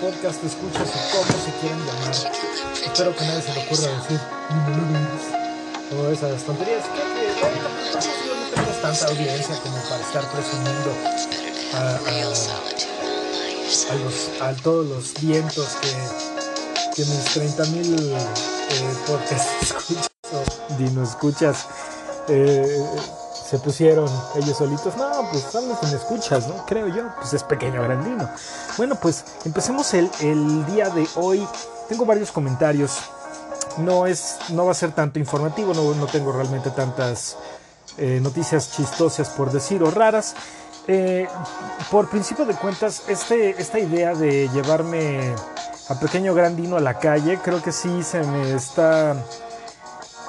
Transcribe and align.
podcast 0.00 0.44
escuchas 0.44 0.90
como 1.12 1.24
se 1.24 1.50
quieren 1.60 1.78
llamar. 1.86 2.10
Espero 2.10 3.16
que 3.16 3.24
nadie 3.24 3.42
se 3.42 3.54
le 3.54 3.60
ocurra 3.60 3.88
decir 4.02 5.05
o 6.06 6.12
esas 6.12 6.42
tonterías. 6.44 6.84
Que, 6.84 7.00
no 7.00 8.50
tenemos 8.54 8.82
tanta 8.82 9.06
audiencia 9.06 9.56
como 9.62 9.76
para 9.88 10.00
estar 10.00 10.24
presumiendo 10.30 10.90
a, 11.74 11.98
a, 14.48 14.54
todos 14.62 14.86
los 14.86 15.14
vientos 15.20 15.76
que, 15.80 15.88
que 16.94 17.04
mis 17.04 17.24
30 17.24 17.64
mil 17.66 18.12
eh, 18.12 18.94
podcasts 19.06 19.48
escuchas 19.62 20.10
o 20.32 20.74
dino 20.78 21.02
escuchas. 21.02 21.66
Eh, 22.28 22.84
se 23.48 23.58
pusieron 23.58 24.08
ellos 24.36 24.58
solitos. 24.58 24.96
No, 24.96 25.28
pues 25.30 25.44
son 25.44 25.68
los 25.68 25.78
que 25.78 25.86
me 25.86 25.94
escuchas, 25.94 26.48
¿no? 26.48 26.66
Creo 26.66 26.88
yo. 26.88 27.04
Pues 27.20 27.32
es 27.34 27.44
pequeño 27.44 27.82
grandino. 27.82 28.28
Bueno, 28.76 28.96
pues 28.96 29.24
empecemos 29.44 29.94
el, 29.94 30.10
el 30.20 30.66
día 30.66 30.88
de 30.90 31.06
hoy. 31.14 31.46
Tengo 31.88 32.04
varios 32.04 32.32
comentarios. 32.32 32.98
No, 33.78 34.06
es, 34.06 34.38
no 34.50 34.64
va 34.64 34.72
a 34.72 34.74
ser 34.74 34.92
tanto 34.92 35.18
informativo, 35.18 35.74
no, 35.74 35.94
no 35.94 36.06
tengo 36.06 36.32
realmente 36.32 36.70
tantas 36.70 37.36
eh, 37.98 38.20
noticias 38.22 38.72
chistosas 38.72 39.28
por 39.30 39.50
decir 39.50 39.82
o 39.82 39.90
raras. 39.90 40.34
Eh, 40.88 41.26
por 41.90 42.08
principio 42.08 42.44
de 42.44 42.54
cuentas, 42.54 43.02
este, 43.08 43.60
esta 43.60 43.78
idea 43.78 44.14
de 44.14 44.48
llevarme 44.48 45.34
a 45.88 45.98
Pequeño 45.98 46.34
Grandino 46.34 46.76
a 46.76 46.80
la 46.80 46.98
calle, 46.98 47.38
creo 47.42 47.62
que 47.62 47.72
sí 47.72 48.02
se 48.02 48.22
me 48.22 48.54
está 48.54 49.16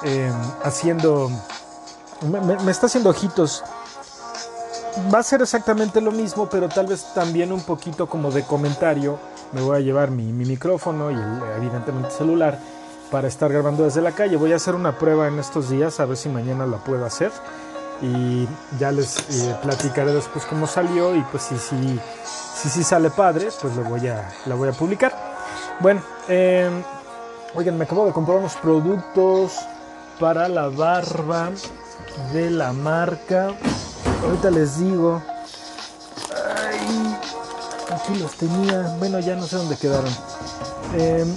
eh, 0.03 0.31
haciendo 0.64 1.30
me, 2.25 2.71
está 2.71 2.88
haciendo 2.88 3.09
ojitos. 3.09 3.64
Va 5.14 5.19
a 5.19 5.23
ser 5.23 5.41
exactamente 5.41 6.02
lo 6.02 6.11
mismo, 6.11 6.49
pero 6.49 6.67
tal 6.69 6.88
vez 6.88 7.14
también 7.14 7.52
un 7.52 7.61
poquito 7.61 8.08
como 8.08 8.31
de 8.31 8.43
comentario. 8.43 9.19
Me 9.53 9.61
voy 9.61 9.77
a 9.77 9.80
llevar 9.80 10.09
mi, 10.11 10.23
micrófono 10.33 11.11
y 11.11 11.14
el, 11.14 11.41
evidentemente 11.58 12.09
celular 12.11 12.59
para 13.11 13.27
estar 13.27 13.52
grabando 13.52 13.83
desde 13.83 14.02
la 14.02 14.11
calle. 14.11 14.36
Voy 14.36 14.53
a 14.53 14.58
hacer 14.58 14.75
una 14.75 14.97
prueba 14.97 15.27
en 15.27 15.39
estos 15.39 15.69
días 15.69 16.00
a 16.00 16.05
ver 16.05 16.17
si 16.17 16.30
mañana 16.30 16.66
la 16.66 16.77
puedo 16.77 17.05
hacer 17.05 17.31
y 18.02 18.47
ya 18.80 18.91
les 18.91 19.17
eh, 19.17 19.55
platicaré 19.61 20.14
después 20.14 20.45
cómo 20.45 20.67
salió 20.67 21.16
y 21.16 21.22
pues 21.31 21.44
si 21.44 21.58
si, 21.58 21.99
si, 22.55 22.69
si 22.69 22.83
sale 22.83 23.09
padre 23.09 23.49
pues 23.61 23.75
lo 23.75 23.83
voy 23.83 24.08
a, 24.08 24.30
la 24.45 24.55
voy 24.55 24.69
a 24.69 24.73
publicar. 24.73 25.14
Bueno, 25.80 26.02
em, 26.27 26.83
oigan, 27.55 27.77
me 27.77 27.86
acabo 27.86 28.05
de 28.05 28.11
comprar 28.11 28.38
unos 28.38 28.55
productos 28.55 29.53
para 30.19 30.47
la 30.47 30.69
barba 30.69 31.52
de 32.33 32.49
la 32.49 32.73
marca. 32.73 33.53
Ahorita 34.23 34.49
les 34.49 34.80
digo. 34.80 35.21
Ay, 36.66 37.16
aquí 37.92 38.16
los 38.19 38.33
tenía. 38.33 38.95
Bueno, 38.97 39.19
ya 39.19 39.36
no 39.36 39.45
sé 39.45 39.58
dónde 39.58 39.77
quedaron. 39.77 40.11
Em, 40.95 41.36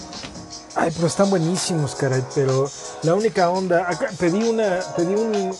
ay, 0.77 0.91
pero 0.95 1.07
están 1.07 1.31
buenísimos, 1.31 1.95
caray. 1.95 2.25
Pero 2.35 2.71
la 3.03 3.15
única 3.15 3.51
onda. 3.51 3.89
Acá 3.89 4.11
pedí 4.19 4.43
una. 4.49 4.81
Pedí 4.97 5.15
un, 5.15 5.57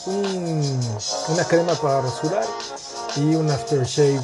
una 1.29 1.45
crema 1.45 1.75
para 1.75 2.03
rasurar 2.03 2.45
y 3.17 3.35
un 3.35 3.51
aftershave. 3.51 4.21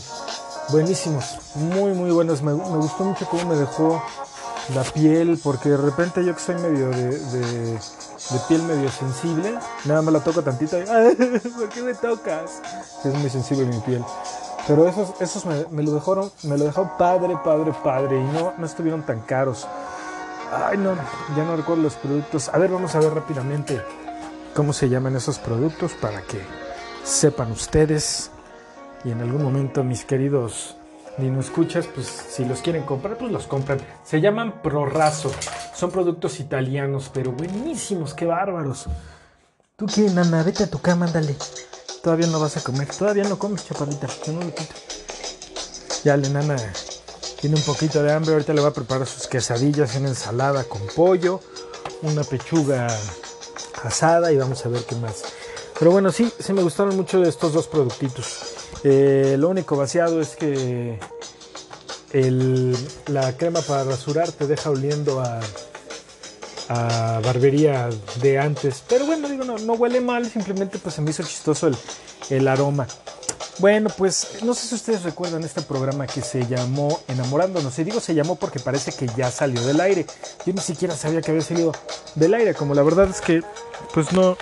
Buenísimos. 0.71 1.25
Muy, 1.55 1.93
muy 1.93 2.11
buenos. 2.11 2.43
Me, 2.43 2.53
gustó 2.53 3.05
mucho 3.05 3.27
cómo 3.29 3.45
me 3.47 3.57
dejó 3.57 4.03
la 4.75 4.83
piel. 4.83 5.39
Porque 5.43 5.71
de 5.71 5.77
repente 5.77 6.25
yo 6.25 6.35
que 6.35 6.41
soy 6.41 6.57
medio 6.57 6.91
de 6.91 7.79
de 8.31 8.39
piel 8.49 8.63
medio 8.63 8.91
sensible. 8.91 9.59
Nada 9.85 10.03
más 10.03 10.13
la 10.13 10.21
toco 10.21 10.43
tantito 10.43 10.77
¿por 11.57 11.69
qué 11.69 11.83
me 11.83 11.95
tocas? 11.95 12.63
Es 13.05 13.15
muy 13.15 13.31
sensible 13.31 13.67
mi 13.67 13.79
piel. 13.81 14.05
Pero 14.67 14.89
esos, 14.89 15.21
esos 15.21 15.45
me, 15.45 15.83
lo 15.83 15.93
dejaron, 15.93 16.31
me 16.43 16.59
lo 16.59 16.65
dejaron 16.65 16.91
padre, 16.99 17.39
padre, 17.45 17.73
padre. 17.85 18.19
Y 18.19 18.25
no, 18.25 18.53
no 18.59 18.67
estuvieron 18.67 19.05
tan 19.05 19.21
caros. 19.21 19.67
Ay, 20.53 20.79
no, 20.79 20.95
ya 21.37 21.45
no 21.45 21.57
recuerdo 21.57 21.83
los 21.83 21.95
productos. 21.95 22.49
A 22.49 22.59
ver, 22.59 22.71
vamos 22.71 22.95
a 22.95 23.01
ver 23.01 23.13
rápidamente 23.15 23.83
cómo 24.55 24.73
se 24.73 24.89
llaman 24.89 25.17
esos 25.17 25.39
productos 25.39 25.93
para 25.95 26.23
que 26.23 26.41
sepan 27.05 27.51
ustedes. 27.53 28.31
Y 29.05 29.11
en 29.11 29.21
algún 29.21 29.43
momento, 29.43 29.85
mis 29.85 30.05
queridos 30.05 30.77
ni 31.19 31.31
no 31.31 31.41
escuchas, 31.41 31.87
pues 31.87 32.07
si 32.07 32.45
los 32.45 32.61
quieren 32.61 32.83
comprar, 32.85 33.17
pues 33.17 33.33
los 33.33 33.47
compran. 33.47 33.79
Se 34.05 34.21
llaman 34.21 34.61
Prorraso. 34.63 35.31
Son 35.75 35.91
productos 35.91 36.41
italianos, 36.41 37.11
pero 37.13 37.33
buenísimos, 37.33 38.15
qué 38.15 38.27
bárbaros. 38.27 38.87
¿Tú 39.77 39.87
qué, 39.87 40.09
nana? 40.11 40.43
Vete 40.43 40.65
a 40.65 40.71
tu 40.71 40.79
cama, 40.79 41.07
ándale. 41.07 41.37
Todavía 42.03 42.27
no 42.29 42.41
vas 42.41 42.57
a 42.57 42.63
comer. 42.63 42.89
Todavía 42.89 43.25
no 43.25 43.39
comes, 43.39 43.67
chaparrita. 43.67 44.07
Yo 44.27 44.33
no 44.33 44.41
lo 44.41 44.55
quito. 44.55 44.75
Ya, 46.05 46.17
la 46.17 46.29
nana 46.29 46.57
tiene 47.41 47.57
un 47.57 47.63
poquito 47.63 48.03
de 48.03 48.13
hambre. 48.13 48.33
Ahorita 48.33 48.53
le 48.53 48.61
va 48.61 48.69
a 48.69 48.75
preparar 48.75 49.07
sus 49.07 49.27
quesadillas 49.27 49.95
en 49.97 50.07
ensalada 50.07 50.65
con 50.65 50.83
pollo, 50.95 51.41
una 52.03 52.25
pechuga 52.25 52.89
asada 53.83 54.33
y 54.33 54.37
vamos 54.37 54.65
a 54.65 54.69
ver 54.69 54.83
qué 54.85 54.97
más. 54.97 55.23
Pero 55.79 55.91
bueno, 55.91 56.11
sí, 56.11 56.33
sí 56.39 56.53
me 56.53 56.63
gustaron 56.63 56.97
mucho 56.97 57.23
estos 57.23 57.53
dos 57.53 57.67
productitos. 57.67 58.57
Eh, 58.85 59.37
lo 59.39 59.49
único 59.49 59.77
vaciado 59.77 60.21
es 60.21 60.37
que 60.37 60.99
la 63.09 63.37
crema 63.37 63.61
para 63.61 63.85
rasurar 63.85 64.33
te 64.33 64.47
deja 64.47 64.71
oliendo 64.71 65.21
a, 65.21 65.41
barbería 67.23 67.89
de 68.21 68.39
antes. 68.39 68.83
Pero 68.89 69.07
bueno, 69.07 69.29
digo, 69.29 69.45
no, 69.45 69.73
huele 69.75 70.01
mal, 70.01 70.29
simplemente 70.29 70.79
pues 70.79 70.95
se 70.95 71.03
me 71.03 71.11
hizo 71.11 71.23
chistoso 71.23 71.71
el, 72.31 72.49
aroma. 72.49 72.87
Bueno, 73.59 73.89
pues 73.97 74.43
no 74.43 74.55
sé 74.55 74.67
si 74.67 74.75
ustedes 74.75 75.03
recuerdan 75.03 75.43
este 75.43 75.63
programa 75.63 76.07
que 76.07 76.21
se 76.21 76.47
llamó 76.47 77.01
Enamorándonos. 77.09 77.79
Y 77.79 77.85
digo 77.85 78.01
se 78.01 78.15
llamó 78.15 78.37
porque 78.37 78.61
parece 78.61 78.93
que 78.93 79.09
ya 79.17 79.31
salió 79.31 79.63
del 79.63 79.81
aire. 79.81 80.07
Yo 80.45 80.53
ni 80.53 80.61
siquiera 80.61 80.95
sabía 80.95 81.23
que 81.23 81.31
había 81.31 81.43
salido 81.43 81.73
del 82.15 82.35
aire, 82.35 82.55
como 82.55 82.75
la 82.75 82.83
verdad 82.83 83.09
es 83.09 83.21
que 83.21 83.43
pues 83.95 84.13
no, 84.13 84.37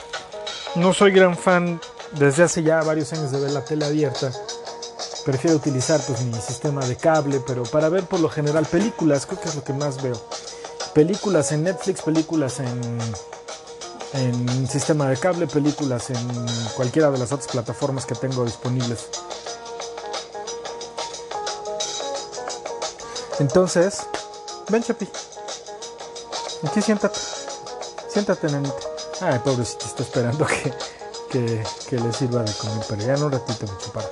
no 0.76 0.92
soy 0.92 1.12
gran 1.12 1.36
fan 1.36 1.80
desde 2.18 2.44
hace 2.44 2.62
ya 2.62 2.82
varios 2.82 3.12
años 3.12 3.30
de 3.32 3.40
ver 3.40 3.50
la 3.50 3.64
tele 3.64 3.84
abierta, 3.84 4.32
prefiero 5.24 5.56
utilizar 5.56 6.00
pues 6.06 6.22
mi 6.22 6.34
sistema 6.34 6.84
de 6.86 6.96
cable, 6.96 7.40
pero 7.46 7.64
para 7.64 7.88
ver 7.88 8.04
por 8.04 8.20
lo 8.20 8.28
general 8.28 8.66
películas, 8.66 9.26
creo 9.26 9.40
que 9.40 9.48
es 9.48 9.54
lo 9.54 9.64
que 9.64 9.72
más 9.72 10.02
veo. 10.02 10.20
Películas 10.94 11.50
en 11.52 11.64
Netflix, 11.64 12.02
películas 12.02 12.60
en, 12.60 12.98
en 14.14 14.68
sistema 14.68 15.08
de 15.08 15.16
cable, 15.16 15.46
películas 15.46 16.10
en 16.10 16.46
cualquiera 16.76 17.10
de 17.10 17.18
las 17.18 17.32
otras 17.32 17.50
plataformas 17.50 18.06
que 18.06 18.14
tengo 18.14 18.44
disponibles. 18.44 19.08
Entonces, 23.40 23.98
ven 24.70 24.82
Chapi. 24.82 25.08
Aquí 26.64 26.80
siéntate. 26.80 27.18
Siéntate, 28.08 28.46
nenita. 28.46 28.74
Ay, 29.20 29.40
pobrecito, 29.40 29.84
está 29.86 30.02
esperando 30.04 30.46
que, 30.46 31.64
que, 31.88 31.96
les 31.98 32.16
sirva 32.16 32.42
de 32.42 32.52
comer, 32.52 32.84
pero 32.88 33.02
ya 33.02 33.14
en 33.14 33.22
un 33.24 33.32
ratito 33.32 33.66
me 33.66 33.78
chuparon. 33.78 34.10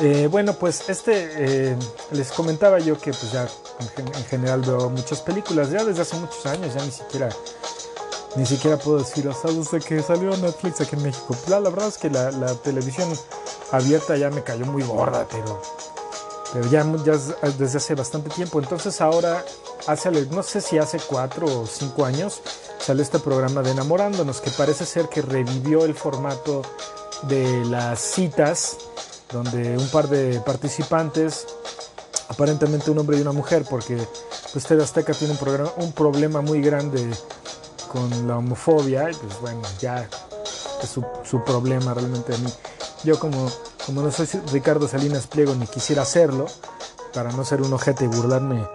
Eh, 0.00 0.28
bueno, 0.30 0.52
pues 0.54 0.88
este, 0.88 1.70
eh, 1.70 1.76
les 2.10 2.32
comentaba 2.32 2.78
yo 2.80 2.98
que 2.98 3.12
pues 3.12 3.32
ya 3.32 3.48
en, 3.96 4.24
general 4.24 4.60
veo 4.60 4.90
muchas 4.90 5.22
películas, 5.22 5.70
ya 5.70 5.84
desde 5.84 6.02
hace 6.02 6.16
muchos 6.16 6.44
años, 6.46 6.74
ya 6.74 6.84
ni 6.84 6.90
siquiera, 6.90 7.28
ni 8.34 8.44
siquiera 8.44 8.76
puedo 8.76 8.98
decir 8.98 9.28
hasta 9.28 9.48
desde 9.48 9.80
que 9.80 10.02
salió 10.02 10.36
Netflix 10.36 10.80
aquí 10.80 10.96
en 10.96 11.02
México. 11.02 11.34
La, 11.48 11.60
la 11.60 11.70
verdad 11.70 11.88
es 11.88 11.98
que 11.98 12.10
la, 12.10 12.54
televisión 12.56 13.08
abierta 13.72 14.16
ya 14.16 14.30
me 14.30 14.42
cayó 14.42 14.66
muy 14.66 14.82
gorda, 14.82 15.26
pero, 15.30 15.60
ya 16.70 16.84
desde 17.58 17.78
hace 17.78 17.94
bastante 17.94 18.30
tiempo. 18.30 18.60
Entonces 18.60 19.00
ahora, 19.00 19.44
hace, 19.86 20.10
no 20.10 20.42
sé 20.42 20.60
si 20.60 20.78
hace 20.78 20.98
cuatro 20.98 21.46
o 21.46 21.66
cinco 21.66 22.04
años, 22.04 22.40
sale 22.78 23.02
este 23.02 23.18
programa 23.18 23.62
de 23.62 23.70
Enamorándonos, 23.70 24.40
que 24.40 24.50
parece 24.50 24.84
ser 24.84 25.08
que 25.08 25.22
revivió 25.22 25.84
el 25.84 25.94
formato 25.94 26.62
de 27.22 27.64
las 27.64 28.00
citas, 28.00 28.76
donde 29.32 29.76
un 29.78 29.88
par 29.88 30.08
de 30.08 30.40
participantes, 30.40 31.46
aparentemente 32.28 32.90
un 32.90 32.98
hombre 32.98 33.18
y 33.18 33.22
una 33.22 33.32
mujer, 33.32 33.64
porque 33.68 33.96
pues 34.52 34.64
TV 34.64 34.82
Azteca 34.82 35.12
tiene 35.14 35.32
un, 35.32 35.38
programa, 35.38 35.72
un 35.78 35.92
problema 35.92 36.40
muy 36.40 36.60
grande 36.60 37.10
con 37.96 38.28
la 38.28 38.36
homofobia, 38.36 39.10
y 39.10 39.14
pues 39.14 39.40
bueno, 39.40 39.62
ya 39.80 40.08
es 40.82 40.90
su, 40.90 41.44
problema 41.44 41.94
realmente 41.94 42.34
a 42.34 42.38
mí. 42.38 42.52
Yo 43.04 43.18
como, 43.18 43.50
como 43.86 44.02
no 44.02 44.10
soy 44.10 44.26
Ricardo 44.52 44.86
Salinas 44.86 45.26
Pliego 45.26 45.54
ni 45.54 45.66
quisiera 45.66 46.02
hacerlo, 46.02 46.46
para 47.14 47.32
no 47.32 47.44
ser 47.44 47.62
un 47.62 47.72
ojete 47.72 48.04
y 48.04 48.08
burlarme 48.08 48.66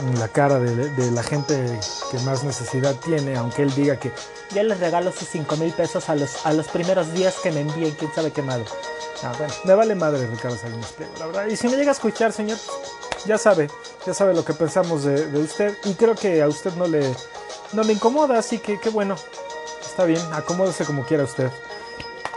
en 0.00 0.18
la 0.18 0.28
cara 0.28 0.58
de, 0.58 0.90
de 0.90 1.10
la 1.12 1.22
gente 1.22 1.78
que 2.10 2.18
más 2.20 2.42
necesidad 2.42 2.96
tiene, 2.96 3.36
aunque 3.36 3.62
él 3.62 3.72
diga 3.74 3.98
que 3.98 4.10
ya 4.52 4.62
les 4.62 4.80
regalo 4.80 5.12
sus 5.12 5.28
5 5.28 5.56
mil 5.56 5.72
pesos 5.72 6.08
a 6.08 6.16
los, 6.16 6.44
a 6.44 6.52
los 6.52 6.66
primeros 6.66 7.12
días 7.12 7.36
que 7.42 7.52
me 7.52 7.60
envíen, 7.60 7.94
quién 7.98 8.12
sabe 8.12 8.32
qué 8.32 8.42
madre. 8.42 8.64
Ah, 9.22 9.32
bueno, 9.38 9.54
me 9.64 9.74
vale 9.74 9.94
madre 9.94 10.26
Ricardo 10.26 10.56
Salinas 10.56 10.92
Pliego, 10.92 11.12
la 11.18 11.26
verdad. 11.26 11.46
Y 11.46 11.56
si 11.56 11.68
me 11.68 11.76
llega 11.76 11.90
a 11.90 11.94
escuchar, 11.94 12.32
señor, 12.32 12.58
ya 13.26 13.38
sabe, 13.38 13.70
ya 14.04 14.12
sabe 14.12 14.34
lo 14.34 14.44
que 14.44 14.52
pensamos 14.52 15.04
de, 15.04 15.26
de 15.26 15.38
usted. 15.38 15.76
Y 15.84 15.94
creo 15.94 16.16
que 16.16 16.42
a 16.42 16.48
usted 16.48 16.74
no 16.74 16.86
le, 16.86 17.14
no 17.72 17.82
le 17.82 17.92
incomoda, 17.92 18.38
así 18.38 18.58
que 18.58 18.78
qué 18.80 18.90
bueno. 18.90 19.16
Está 19.84 20.04
bien, 20.04 20.22
acomódese 20.32 20.84
como 20.84 21.04
quiera 21.04 21.24
usted. 21.24 21.50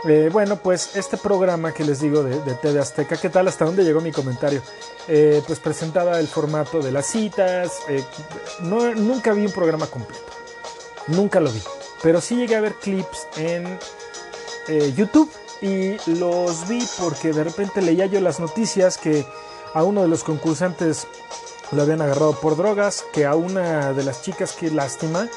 Eh, 0.04 0.30
bueno, 0.32 0.56
pues 0.56 0.96
este 0.96 1.18
programa 1.18 1.72
que 1.72 1.84
les 1.84 2.00
digo 2.00 2.22
de, 2.22 2.40
de 2.40 2.80
Azteca, 2.80 3.16
¿qué 3.16 3.28
tal? 3.28 3.48
¿Hasta 3.48 3.66
dónde 3.66 3.84
llegó 3.84 4.00
mi 4.00 4.12
comentario? 4.12 4.62
Eh, 5.08 5.42
pues 5.46 5.58
presentaba 5.58 6.18
el 6.18 6.26
formato 6.26 6.80
de 6.80 6.90
las 6.90 7.06
citas. 7.06 7.80
Eh, 7.88 8.02
no, 8.60 8.94
nunca 8.94 9.32
vi 9.32 9.44
un 9.44 9.52
programa 9.52 9.86
completo. 9.86 10.24
Nunca 11.08 11.40
lo 11.40 11.50
vi. 11.52 11.62
Pero 12.02 12.20
sí 12.20 12.36
llegué 12.36 12.56
a 12.56 12.60
ver 12.60 12.74
clips 12.76 13.26
en 13.36 13.78
YouTube. 14.94 15.30
Y 15.60 15.98
los 16.18 16.66
vi 16.68 16.82
porque 16.98 17.32
de 17.32 17.44
repente 17.44 17.82
leía 17.82 18.06
yo 18.06 18.20
las 18.20 18.40
noticias 18.40 18.96
que 18.96 19.26
a 19.74 19.84
uno 19.84 20.00
de 20.00 20.08
los 20.08 20.24
concursantes 20.24 21.06
lo 21.72 21.82
habían 21.82 22.02
agarrado 22.02 22.32
por 22.32 22.56
drogas, 22.56 23.04
que 23.12 23.26
a 23.26 23.34
una 23.34 23.92
de 23.92 24.02
las 24.02 24.22
chicas, 24.22 24.52
que 24.52 24.70
lástima, 24.70 25.28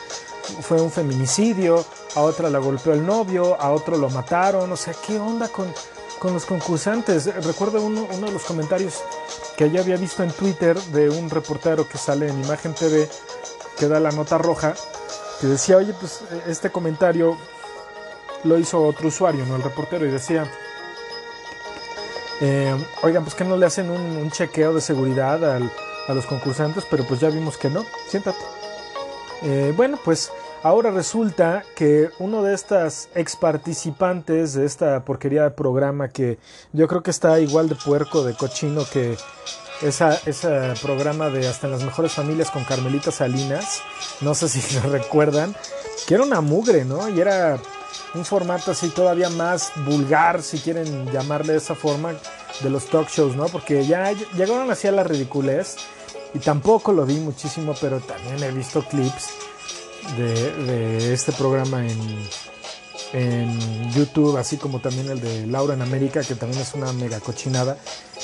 fue 0.62 0.82
un 0.82 0.92
feminicidio, 0.92 1.84
a 2.16 2.22
otra 2.22 2.50
la 2.50 2.60
golpeó 2.60 2.94
el 2.94 3.06
novio, 3.06 3.60
a 3.60 3.72
otro 3.72 3.98
lo 3.98 4.10
mataron, 4.10 4.72
o 4.72 4.76
sea, 4.76 4.94
¿qué 5.06 5.20
onda 5.20 5.48
con, 5.48 5.72
con 6.20 6.34
los 6.34 6.46
concursantes? 6.46 7.34
Recuerdo 7.46 7.82
uno, 7.82 8.08
uno, 8.12 8.28
de 8.28 8.34
los 8.34 8.44
comentarios 8.44 9.02
que 9.58 9.70
yo 9.70 9.82
había 9.82 9.98
visto 9.98 10.24
en 10.24 10.32
Twitter 10.32 10.78
de 10.78 11.10
un 11.10 11.30
reportero 11.30 11.88
que 11.88 11.98
sale 11.98 12.28
en 12.28 12.44
Imagen 12.44 12.74
TV, 12.74 13.08
que 13.78 13.88
da 13.88 14.00
la 14.00 14.12
nota 14.12 14.38
roja, 14.38 14.74
que 15.40 15.48
decía, 15.48 15.78
oye, 15.78 15.94
pues 15.94 16.22
este 16.48 16.72
comentario 16.72 17.38
lo 18.44 18.58
hizo 18.58 18.82
otro 18.84 19.08
usuario, 19.08 19.46
¿no? 19.46 19.56
El 19.56 19.64
reportero, 19.64 20.06
y 20.06 20.10
decía, 20.10 20.52
eh, 22.42 22.76
oigan, 23.04 23.24
pues 23.24 23.36
que 23.36 23.46
no 23.46 23.56
le 23.56 23.66
hacen 23.66 23.90
un 23.90 24.30
chequeo 24.32 24.74
de 24.74 24.82
seguridad 24.82 25.56
al, 25.56 25.72
a 26.08 26.14
los 26.14 26.26
concursantes, 26.26 26.86
pero 26.90 27.06
pues 27.06 27.20
ya 27.20 27.30
vimos 27.30 27.58
que 27.58 27.70
no, 27.70 27.86
siéntate. 28.08 28.40
Eh, 29.44 29.74
bueno, 29.76 30.00
pues 30.04 30.32
ahora 30.64 30.92
resulta 30.92 31.64
que 31.76 32.10
uno 32.20 32.44
de 32.44 32.54
estas 32.54 33.10
ex 33.16 33.36
participantes 33.36 34.54
de 34.54 34.66
esta 34.66 35.04
porquería 35.04 35.44
de 35.44 35.52
programa 35.52 36.08
que 36.08 36.40
yo 36.72 36.88
creo 36.88 37.04
que 37.04 37.12
está 37.12 37.40
igual 37.40 37.68
de 37.68 37.76
puerco, 37.76 38.24
de 38.24 38.34
cochino 38.34 38.84
que 38.92 39.18
esa, 39.82 40.18
programa 40.82 41.30
de 41.30 41.48
Hasta 41.48 41.68
en 41.68 41.74
las 41.74 41.84
mejores 41.84 42.14
familias 42.14 42.52
con 42.52 42.64
Carmelita 42.64 43.12
Salinas, 43.12 43.82
no 44.22 44.34
sé 44.34 44.48
si 44.48 44.80
lo 44.80 44.90
recuerdan, 44.90 45.56
que 46.08 46.14
era 46.14 46.24
una 46.24 46.42
mugre, 46.42 46.86
¿no? 46.86 47.10
Y 47.10 47.20
era 47.20 47.60
un 48.14 48.26
formato 48.26 48.72
así 48.72 48.90
todavía 48.90 49.30
más 49.30 49.72
vulgar, 49.86 50.42
si 50.44 50.60
quieren 50.60 51.12
llamarle 51.12 51.54
de 51.54 51.60
esa 51.60 51.76
forma, 51.76 52.14
de 52.62 52.70
los 52.70 52.86
talk 52.88 53.10
shows, 53.10 53.36
¿no? 53.36 53.46
Porque 53.48 53.86
ya 53.86 54.12
llegaron 54.36 54.70
así 54.70 54.88
a 54.88 54.92
la 54.92 55.04
ridiculez 55.04 55.78
y 56.34 56.40
tampoco 56.40 56.92
lo 56.92 57.06
vi 57.06 57.16
muchísimo, 57.16 57.74
pero 57.80 58.00
también 58.00 58.42
he 58.44 58.52
visto 58.52 58.84
clips 58.88 59.30
de, 60.18 61.14
este 61.14 61.32
programa 61.32 61.86
en, 61.88 62.30
en, 63.14 63.92
YouTube, 63.94 64.38
así 64.38 64.58
como 64.58 64.80
también 64.80 65.10
el 65.10 65.20
de 65.20 65.48
Laura 65.48 65.74
en 65.74 65.82
América, 65.82 66.22
que 66.22 66.36
también 66.36 66.62
es 66.62 66.74
una 66.74 66.92
mega 66.94 67.20
cochinada. 67.20 67.78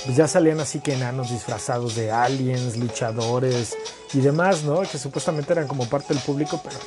Pues 0.05 0.15
ya 0.15 0.27
salían 0.27 0.59
así 0.59 0.79
que 0.79 0.93
enanos 0.93 1.31
disfrazados 1.31 1.95
de 1.95 2.11
aliens, 2.11 2.77
luchadores 2.77 3.75
y 4.13 4.19
demás, 4.19 4.63
¿no? 4.63 4.81
Que 4.81 4.97
supuestamente 4.97 5.53
eran 5.53 5.67
como 5.67 5.85
parte 5.87 6.13
del 6.13 6.23
público, 6.23 6.61
pero. 6.63 6.77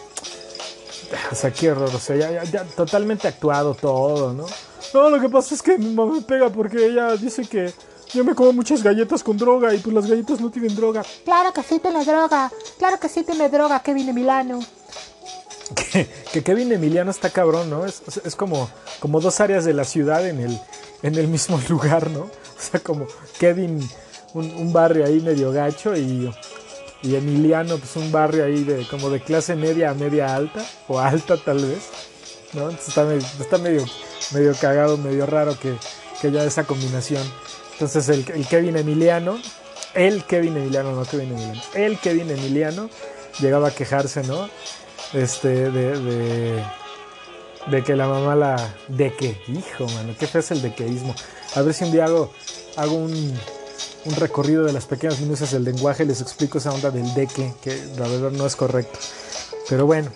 O 1.30 1.34
sea, 1.34 1.52
qué 1.52 1.70
horror, 1.70 1.90
o 1.94 1.98
sea, 1.98 2.16
ya, 2.16 2.30
ya, 2.30 2.44
ya 2.44 2.64
totalmente 2.64 3.28
actuado 3.28 3.74
todo, 3.74 4.32
¿no? 4.32 4.46
No, 4.94 5.10
lo 5.10 5.20
que 5.20 5.28
pasa 5.28 5.54
es 5.54 5.62
que 5.62 5.78
mi 5.78 5.94
mamá 5.94 6.14
me 6.14 6.22
pega 6.22 6.50
porque 6.50 6.86
ella 6.86 7.16
dice 7.16 7.46
que 7.46 7.72
yo 8.12 8.24
me 8.24 8.34
como 8.34 8.52
muchas 8.52 8.82
galletas 8.82 9.22
con 9.22 9.36
droga 9.38 9.74
y 9.74 9.78
pues 9.78 9.94
las 9.94 10.06
galletas 10.06 10.40
no 10.40 10.50
tienen 10.50 10.74
droga. 10.74 11.02
Claro 11.24 11.52
que 11.52 11.62
sí 11.62 11.78
tiene 11.78 12.04
droga. 12.04 12.50
Claro 12.78 13.00
que 13.00 13.08
sí 13.08 13.22
tiene 13.24 13.48
droga, 13.48 13.80
Kevin 13.80 14.08
Emiliano. 14.08 14.60
Que, 15.74 16.06
que 16.30 16.42
Kevin 16.42 16.70
Emiliano 16.70 17.10
está 17.10 17.30
cabrón, 17.30 17.70
¿no? 17.70 17.86
Es, 17.86 18.02
es, 18.26 18.36
como, 18.36 18.68
como 19.00 19.20
dos 19.20 19.40
áreas 19.40 19.64
de 19.64 19.72
la 19.72 19.84
ciudad 19.84 20.28
en 20.28 20.40
el, 20.40 20.60
en 21.02 21.14
el 21.14 21.28
mismo 21.28 21.58
lugar, 21.68 22.10
¿no? 22.10 22.24
O 22.24 22.30
sea, 22.70 22.80
como 22.80 23.06
Kevin, 23.38 23.80
un, 24.34 24.50
un 24.50 24.72
barrio 24.72 25.06
ahí 25.06 25.20
medio 25.20 25.50
gacho 25.50 25.96
y, 25.96 26.30
y, 27.02 27.16
Emiliano, 27.16 27.78
pues 27.78 27.96
un 27.96 28.12
barrio 28.12 28.44
ahí 28.44 28.64
de 28.64 28.86
como 28.88 29.10
de 29.10 29.20
clase 29.20 29.56
media 29.56 29.90
a 29.90 29.94
media 29.94 30.34
alta, 30.34 30.64
o 30.88 30.98
alta 30.98 31.36
tal 31.36 31.64
vez, 31.64 31.88
¿no? 32.52 32.70
Entonces 32.70 32.88
está 32.88 33.04
medio, 33.04 33.26
está 33.40 33.58
medio, 33.58 33.84
medio 34.32 34.54
cagado, 34.60 34.96
medio 34.96 35.26
raro 35.26 35.58
que, 35.58 35.74
que 36.20 36.28
haya 36.28 36.44
esa 36.44 36.64
combinación. 36.64 37.22
Entonces 37.72 38.08
el, 38.08 38.46
Kevin 38.46 38.76
Emiliano, 38.76 39.38
el 39.94 40.24
Kevin 40.24 40.56
Emiliano, 40.56 40.92
no 40.92 41.04
Kevin 41.04 41.32
Emiliano, 41.32 41.62
el 41.74 41.98
Kevin 41.98 42.30
Emiliano 42.30 42.88
llegaba 43.40 43.68
a 43.68 43.74
quejarse, 43.74 44.22
¿no? 44.22 44.48
Este, 45.12 45.70
de, 45.70 45.98
de, 45.98 46.64
de 47.66 47.84
que 47.84 47.96
la 47.96 48.06
mamá 48.06 48.36
la... 48.36 48.74
¿De 48.88 49.12
qué? 49.14 49.40
Hijo, 49.48 49.86
mano, 49.88 50.14
qué 50.18 50.26
feo 50.26 50.40
es 50.40 50.50
el 50.52 50.62
dequeísmo. 50.62 51.14
A 51.54 51.62
ver 51.62 51.74
si 51.74 51.84
un 51.84 51.92
día 51.92 52.04
hago, 52.06 52.32
hago 52.76 52.94
un, 52.94 53.38
un 54.04 54.16
recorrido 54.16 54.64
de 54.64 54.72
las 54.72 54.86
pequeñas 54.86 55.20
minucias 55.20 55.52
del 55.52 55.64
lenguaje 55.64 56.04
les 56.04 56.20
explico 56.20 56.58
esa 56.58 56.72
onda 56.72 56.90
del 56.90 57.12
deque, 57.14 57.54
que 57.62 57.70
la 57.98 58.08
verdad 58.08 58.30
no 58.30 58.46
es 58.46 58.56
correcto. 58.56 58.98
Pero 59.68 59.86
bueno, 59.86 60.10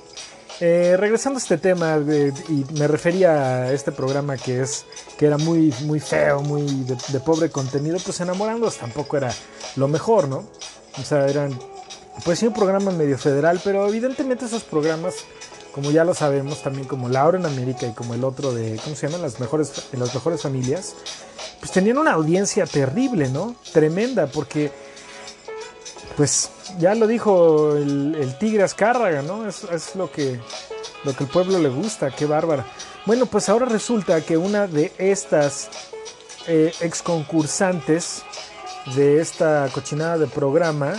eh, 0.61 0.97
regresando 0.99 1.37
a 1.39 1.43
este 1.43 1.59
tema, 1.59 1.99
de, 1.99 2.33
y 2.49 2.65
me 2.79 2.89
refería 2.89 3.65
a 3.65 3.73
este 3.73 3.93
programa 3.93 4.37
que 4.37 4.63
es 4.63 4.87
que 5.19 5.27
era 5.27 5.37
muy, 5.37 5.75
muy 5.83 6.01
feo, 6.01 6.41
muy 6.41 6.63
de, 6.63 6.97
de, 7.09 7.21
pobre 7.21 7.51
contenido, 7.51 7.99
pues 8.03 8.21
Enamorándonos 8.21 8.79
tampoco 8.79 9.19
era 9.19 9.35
lo 9.77 9.87
mejor, 9.87 10.29
¿no? 10.29 10.49
O 10.99 11.03
sea, 11.05 11.27
eran, 11.27 11.59
pues 12.25 12.39
sí, 12.39 12.47
un 12.47 12.55
programa 12.55 12.91
medio 12.91 13.19
federal, 13.19 13.61
pero 13.63 13.87
evidentemente 13.87 14.47
esos 14.47 14.65
programas, 14.65 15.17
como 15.73 15.91
ya 15.91 16.05
lo 16.05 16.15
sabemos, 16.15 16.63
también 16.63 16.89
como 16.89 17.11
Laura 17.11 17.39
en 17.39 17.45
América 17.45 17.87
y 17.87 17.93
como 17.93 18.15
el 18.15 18.25
otro 18.25 18.55
de, 18.55 18.81
¿cómo 18.83 18.97
se 18.97 19.07
llaman? 19.07 19.21
Las 19.21 19.39
mejores, 19.41 19.73
las 19.93 20.15
mejores 20.15 20.41
familias, 20.41 20.95
pues 21.67 21.75
tenían 21.75 21.99
una 21.99 22.13
audiencia 22.13 22.65
terrible, 22.65 23.29
¿no? 23.29 23.57
Tremenda, 23.73 24.29
porque 24.29 24.71
pues 26.17 26.49
ya 26.79 26.95
lo 26.95 27.09
dijo 27.09 27.75
el, 27.75 28.37
Tigre 28.39 28.63
Azcárraga, 28.63 29.23
¿no? 29.23 29.49
Es, 29.49 29.65
es, 29.65 29.97
lo, 29.97 30.09
que, 30.09 30.41
lo 31.03 31.17
que 31.17 31.25
el 31.25 31.31
pueblo 31.31 31.59
le 31.59 31.69
gusta, 31.69 32.13
qué 32.13 32.25
bárbara. 32.25 32.65
Bueno, 33.05 33.27
pues 33.27 33.49
ahora 33.49 33.67
resulta 33.67 34.21
que 34.21 34.37
una 34.37 34.69
de 34.69 34.93
estas 34.97 35.69
eh, 36.47 36.73
ex 36.83 37.03
concursantes 37.03 38.23
de 38.95 39.21
esta 39.21 39.69
cochinada 39.75 40.19
de 40.19 40.29
programa, 40.29 40.95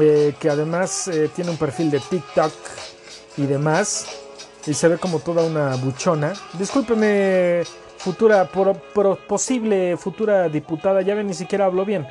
eh, 0.00 0.34
que 0.40 0.50
además 0.50 1.06
eh, 1.06 1.30
tiene 1.32 1.52
un 1.52 1.58
perfil 1.58 1.92
de 1.92 2.00
TikTok 2.00 2.52
y 3.36 3.46
demás, 3.46 4.06
y 4.66 4.74
se 4.74 4.88
ve 4.88 4.98
como 4.98 5.20
toda 5.20 5.44
una 5.44 5.76
buchona. 5.76 6.32
Discúlpeme, 6.54 7.62
futura, 8.04 8.46
por, 8.46 8.76
posible 9.26 9.96
futura 9.96 10.50
diputada, 10.50 11.00
ya 11.00 11.14
ven, 11.14 11.26
ni 11.26 11.32
siquiera 11.32 11.64
hablo 11.64 11.86
bien. 11.86 12.06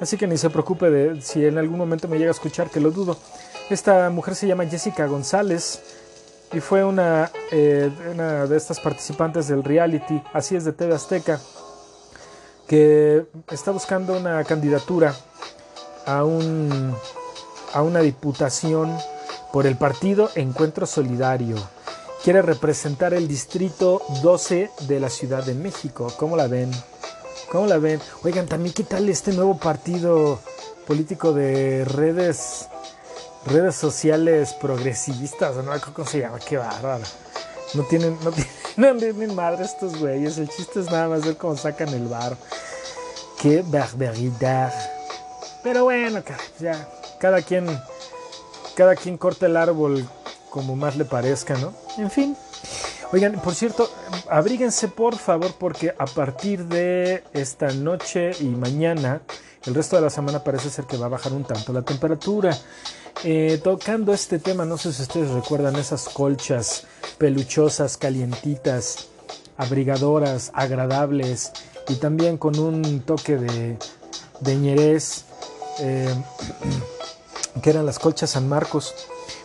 Así 0.00 0.16
que 0.16 0.26
ni 0.26 0.36
se 0.36 0.50
preocupe 0.50 0.90
de 0.90 1.22
si 1.22 1.46
en 1.46 1.56
algún 1.56 1.78
momento 1.78 2.08
me 2.08 2.18
llega 2.18 2.30
a 2.30 2.32
escuchar, 2.32 2.68
que 2.68 2.80
lo 2.80 2.90
dudo. 2.90 3.16
Esta 3.70 4.10
mujer 4.10 4.34
se 4.34 4.48
llama 4.48 4.66
Jessica 4.66 5.06
González 5.06 5.80
y 6.52 6.58
fue 6.58 6.84
una, 6.84 7.30
eh, 7.52 7.90
una 8.12 8.46
de 8.46 8.56
estas 8.56 8.80
participantes 8.80 9.46
del 9.46 9.62
reality, 9.62 10.20
así 10.32 10.56
es 10.56 10.64
de 10.64 10.72
TV 10.72 10.94
Azteca, 10.94 11.40
que 12.66 13.26
está 13.50 13.70
buscando 13.70 14.16
una 14.16 14.42
candidatura 14.42 15.14
a, 16.06 16.24
un, 16.24 16.92
a 17.72 17.82
una 17.82 18.00
diputación 18.00 18.96
por 19.52 19.66
el 19.66 19.76
partido 19.76 20.28
Encuentro 20.34 20.86
Solidario. 20.86 21.56
Quiere 22.22 22.42
representar 22.42 23.14
el 23.14 23.28
distrito 23.28 24.02
12 24.22 24.70
de 24.88 25.00
la 25.00 25.10
Ciudad 25.10 25.44
de 25.44 25.54
México. 25.54 26.12
¿Cómo 26.16 26.36
la 26.36 26.48
ven? 26.48 26.70
¿Cómo 27.50 27.66
la 27.66 27.78
ven? 27.78 28.00
Oigan, 28.24 28.46
también 28.46 28.74
qué 28.74 28.82
tal 28.82 29.08
este 29.08 29.32
nuevo 29.32 29.56
partido 29.58 30.40
político 30.86 31.32
de 31.32 31.84
redes 31.84 32.68
redes 33.46 33.76
sociales 33.76 34.54
progresistas, 34.54 35.56
¿no? 35.56 35.72
¿Cómo 35.94 36.06
se 36.06 36.20
llama? 36.20 36.38
Qué 36.40 36.56
bárbaro. 36.56 37.04
No 37.74 37.82
tienen, 37.84 38.18
no 38.22 38.32
tienen, 38.32 38.52
no 38.76 38.96
tienen 38.96 39.34
madre 39.34 39.64
estos 39.64 39.98
güeyes. 39.98 40.38
El 40.38 40.48
chiste 40.48 40.80
es 40.80 40.86
nada 40.86 41.08
más 41.08 41.24
ver 41.24 41.36
cómo 41.36 41.56
sacan 41.56 41.88
el 41.90 42.08
bar. 42.08 42.36
Qué 43.40 43.62
barbaridad. 43.64 44.72
Pero 45.62 45.84
bueno, 45.84 46.22
ya, 46.58 46.88
cada 47.18 47.42
quien, 47.42 47.66
cada 48.74 48.94
quien 48.94 49.16
corta 49.16 49.46
el 49.46 49.56
árbol 49.56 50.08
como 50.56 50.74
más 50.74 50.96
le 50.96 51.04
parezca, 51.04 51.54
¿no? 51.58 51.74
En 51.98 52.10
fin. 52.10 52.34
Oigan, 53.12 53.34
por 53.34 53.54
cierto, 53.54 53.90
abríguense 54.30 54.88
por 54.88 55.18
favor 55.18 55.52
porque 55.58 55.94
a 55.98 56.06
partir 56.06 56.64
de 56.64 57.22
esta 57.34 57.68
noche 57.72 58.30
y 58.40 58.44
mañana, 58.44 59.20
el 59.66 59.74
resto 59.74 59.96
de 59.96 60.02
la 60.02 60.08
semana 60.08 60.42
parece 60.42 60.70
ser 60.70 60.86
que 60.86 60.96
va 60.96 61.06
a 61.06 61.08
bajar 61.10 61.34
un 61.34 61.44
tanto 61.44 61.74
la 61.74 61.82
temperatura. 61.82 62.56
Eh, 63.22 63.60
tocando 63.62 64.14
este 64.14 64.38
tema, 64.38 64.64
no 64.64 64.78
sé 64.78 64.94
si 64.94 65.02
ustedes 65.02 65.30
recuerdan 65.30 65.76
esas 65.76 66.08
colchas 66.08 66.84
peluchosas, 67.18 67.98
calientitas, 67.98 69.08
abrigadoras, 69.58 70.52
agradables 70.54 71.52
y 71.86 71.96
también 71.96 72.38
con 72.38 72.58
un 72.58 73.02
toque 73.02 73.36
de, 73.36 73.76
de 74.40 74.56
ñerez, 74.56 75.26
eh, 75.80 76.14
que 77.62 77.68
eran 77.68 77.84
las 77.84 77.98
colchas 77.98 78.30
San 78.30 78.48
Marcos. 78.48 78.94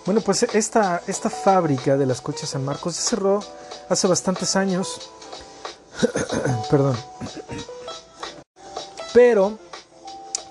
Bueno, 0.05 0.22
pues 0.22 0.43
esta, 0.43 1.01
esta 1.08 1.29
fábrica 1.29 1.96
de 1.96 2.05
las 2.05 2.22
colchas 2.22 2.50
San 2.50 2.65
Marcos 2.65 2.96
se 2.96 3.10
cerró 3.10 3.43
hace 3.89 4.08
bastantes 4.08 4.55
años. 4.55 5.10
Perdón. 6.72 6.98
Pero 9.13 9.60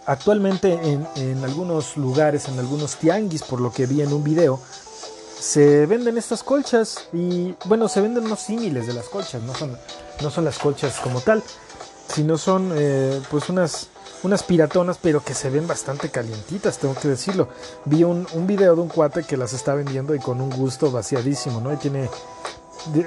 actualmente 0.06 0.72
en, 0.72 1.06
en, 1.16 1.44
algunos 1.44 1.96
lugares, 1.96 2.48
en 2.48 2.58
algunos 2.58 2.96
tianguis, 2.96 3.42
por 3.42 3.60
lo 3.60 3.72
que 3.72 3.86
vi 3.86 4.02
en 4.02 4.12
un 4.12 4.22
video, 4.22 4.60
se 5.40 5.86
venden 5.86 6.18
estas 6.18 6.42
colchas 6.42 7.08
y 7.12 7.54
bueno, 7.64 7.88
se 7.88 8.00
venden 8.00 8.26
unos 8.26 8.40
símiles 8.40 8.86
de 8.86 8.92
las 8.92 9.08
colchas, 9.08 9.42
no 9.42 9.54
son, 9.54 9.76
no 10.20 10.30
son 10.30 10.44
las 10.44 10.58
colchas 10.58 11.00
como 11.00 11.20
tal, 11.20 11.42
sino 12.14 12.36
son 12.36 12.72
eh, 12.74 13.20
pues 13.30 13.48
unas, 13.48 13.88
unas 14.22 14.42
piratonas, 14.42 14.98
pero 15.00 15.22
que 15.22 15.34
se 15.34 15.50
ven 15.50 15.66
bastante 15.66 16.10
calientitas, 16.10 16.78
tengo 16.78 16.94
que 16.94 17.08
decirlo. 17.08 17.48
Vi 17.84 18.04
un, 18.04 18.26
un, 18.32 18.46
video 18.46 18.74
de 18.74 18.82
un 18.82 18.88
cuate 18.88 19.24
que 19.24 19.36
las 19.36 19.52
está 19.52 19.74
vendiendo 19.74 20.14
y 20.14 20.18
con 20.18 20.40
un 20.40 20.50
gusto 20.50 20.90
vaciadísimo, 20.90 21.60
¿no? 21.60 21.72
Y 21.72 21.76
tiene, 21.76 22.08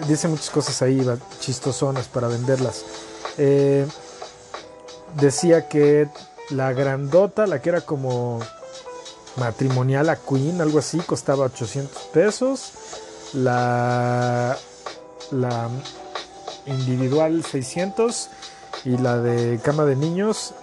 dice 0.08 0.28
muchas 0.28 0.50
cosas 0.50 0.82
ahí 0.82 1.06
chistosonas 1.40 2.08
para 2.08 2.28
venderlas. 2.28 2.84
Eh, 3.38 3.86
decía 5.16 5.68
que 5.68 6.10
la 6.50 6.74
grandota, 6.74 7.48
la 7.48 7.62
que 7.62 7.70
era 7.70 7.82
como 7.82 8.40
matrimonial 9.38 10.10
a 10.10 10.16
Queen, 10.16 10.62
algo 10.62 10.80
así, 10.80 11.00
costaba 11.00 11.46
800 11.46 12.04
pesos. 12.14 12.72
La, 13.34 14.58
la 15.32 15.70
individual 16.66 17.44
600 17.44 18.30
y 18.86 18.98
la 18.98 19.18
de 19.18 19.60
cama 19.64 19.86
de 19.86 19.96
niños 19.96 20.54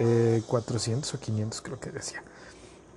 400 0.46 1.12
eh, 1.12 1.16
o 1.16 1.20
500 1.20 1.60
creo 1.62 1.80
que 1.80 1.90
decía. 1.90 2.22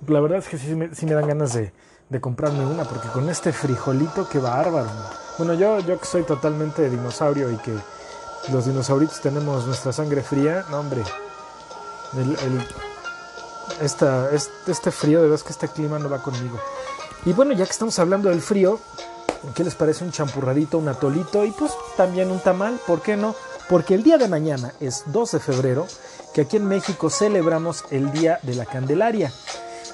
La 0.06 0.20
verdad 0.20 0.38
es 0.38 0.48
que 0.48 0.58
sí 0.58 0.74
me, 0.74 1.14
dan 1.14 1.26
ganas 1.26 1.54
de, 1.54 1.72
de, 2.10 2.20
comprarme 2.20 2.66
una 2.66 2.84
porque 2.84 3.08
con 3.08 3.28
este 3.30 3.52
frijolito 3.52 4.28
que 4.28 4.38
bárbaro. 4.38 4.90
Bueno, 5.38 5.54
yo, 5.54 5.80
yo 5.80 5.98
que 5.98 6.06
soy 6.06 6.24
totalmente 6.24 6.90
dinosaurio 6.90 7.50
y 7.50 7.56
que 7.56 7.74
los 8.52 8.66
dinosauritos 8.66 9.20
tenemos 9.20 9.66
nuestra 9.66 9.92
sangre 9.92 10.22
fría, 10.22 10.64
no 10.70 10.80
hombre, 10.80 11.02
el, 12.16 12.36
esta, 13.80 14.30
este 14.30 14.90
frío, 14.90 15.18
de 15.18 15.28
verdad 15.28 15.40
es 15.40 15.42
que 15.42 15.52
este 15.52 15.68
clima 15.68 15.98
no 15.98 16.10
va 16.10 16.22
conmigo. 16.22 16.58
Y 17.24 17.32
bueno, 17.32 17.52
ya 17.52 17.64
que 17.64 17.72
estamos 17.72 17.98
hablando 17.98 18.28
del 18.28 18.42
frío, 18.42 18.78
¿qué 19.54 19.64
les 19.64 19.74
parece 19.74 20.04
un 20.04 20.12
champurradito, 20.12 20.78
un 20.78 20.88
atolito 20.88 21.44
y 21.44 21.50
pues 21.52 21.72
también 21.96 22.30
un 22.30 22.40
tamal? 22.40 22.78
¿Por 22.86 23.00
qué 23.00 23.16
no? 23.16 23.34
Porque 23.68 23.94
el 23.94 24.02
día 24.02 24.18
de 24.18 24.28
mañana 24.28 24.72
es 24.80 25.04
2 25.06 25.32
de 25.32 25.40
febrero, 25.40 25.86
que 26.34 26.42
aquí 26.42 26.56
en 26.56 26.66
México 26.66 27.08
celebramos 27.08 27.84
el 27.90 28.12
Día 28.12 28.38
de 28.42 28.54
la 28.54 28.66
Candelaria. 28.66 29.32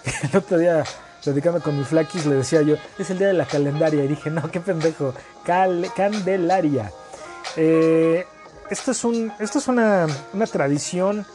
El 0.33 0.39
otro 0.39 0.57
día, 0.57 0.83
platicando 1.23 1.61
con 1.61 1.77
mi 1.77 1.85
flaquis, 1.85 2.25
le 2.25 2.37
decía 2.37 2.63
yo, 2.63 2.77
es 2.99 3.11
el 3.11 3.19
Día 3.19 3.27
de 3.27 3.35
la 3.35 3.45
Calendaria. 3.45 4.03
Y 4.03 4.09
dije, 4.09 4.31
no, 4.31 4.51
qué 4.51 4.61
pendejo, 4.61 5.13
Candelaria. 5.45 6.91
Eh, 7.57 8.25
esto 8.71 8.93
es, 8.93 9.05
un, 9.05 9.31
esto 9.39 9.59
es 9.59 9.69
una, 9.69 10.07
una 10.33 10.47
tradición 10.47 11.27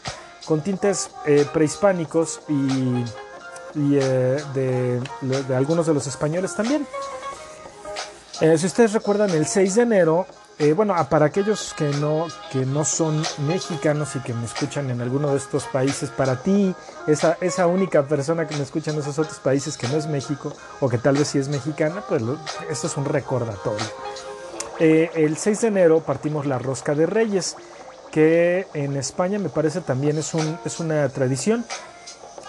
con 0.45 0.61
tintes 0.61 1.11
eh, 1.25 1.45
prehispánicos 1.53 2.41
y, 2.47 3.03
eh, 3.99 4.41
de, 4.55 5.55
algunos 5.55 5.85
de 5.85 5.93
los 5.93 6.07
españoles 6.07 6.55
también. 6.55 6.87
Si 8.39 8.65
ustedes 8.65 8.91
recuerdan, 8.93 9.29
el 9.29 9.45
6 9.45 9.75
de 9.75 9.81
enero, 9.83 10.27
bueno, 10.75 10.95
para 11.09 11.25
aquellos 11.25 11.73
que 11.77 11.89
no, 11.99 12.27
que 12.51 12.65
no 12.65 12.85
son 12.85 13.21
mexicanos 13.47 14.15
y 14.15 14.19
que 14.19 14.33
me 14.33 14.45
escuchan 14.45 14.89
en 14.89 15.01
alguno 15.01 15.31
de 15.31 15.37
estos 15.37 15.65
países, 15.65 16.09
para 16.09 16.41
ti, 16.41 16.73
esa, 17.07 17.37
esa 17.41 17.67
única 17.67 18.03
persona 18.03 18.47
que 18.47 18.55
me 18.55 18.63
escucha 18.63 18.91
en 18.91 18.99
esos 18.99 19.19
otros 19.19 19.39
países 19.39 19.77
que 19.77 19.87
no 19.87 19.97
es 19.97 20.07
México 20.07 20.53
o 20.79 20.87
que 20.87 20.97
tal 20.97 21.17
vez 21.17 21.27
sí 21.27 21.39
es 21.39 21.49
mexicana, 21.49 22.03
pues 22.07 22.23
esto 22.69 22.87
es 22.87 22.97
un 22.97 23.05
recordatorio. 23.05 23.85
el 24.79 25.37
6 25.37 25.61
de 25.61 25.67
enero 25.67 25.99
partimos 25.99 26.45
la 26.45 26.57
rosca 26.57 26.95
de 26.95 27.05
reyes 27.05 27.57
que 28.15 28.65
en 28.73 28.95
España 28.95 29.39
me 29.39 29.49
parece 29.49 29.81
también 29.81 30.17
es, 30.17 30.33
un, 30.33 30.57
es 30.63 30.79
una 30.79 31.09
tradición. 31.09 31.65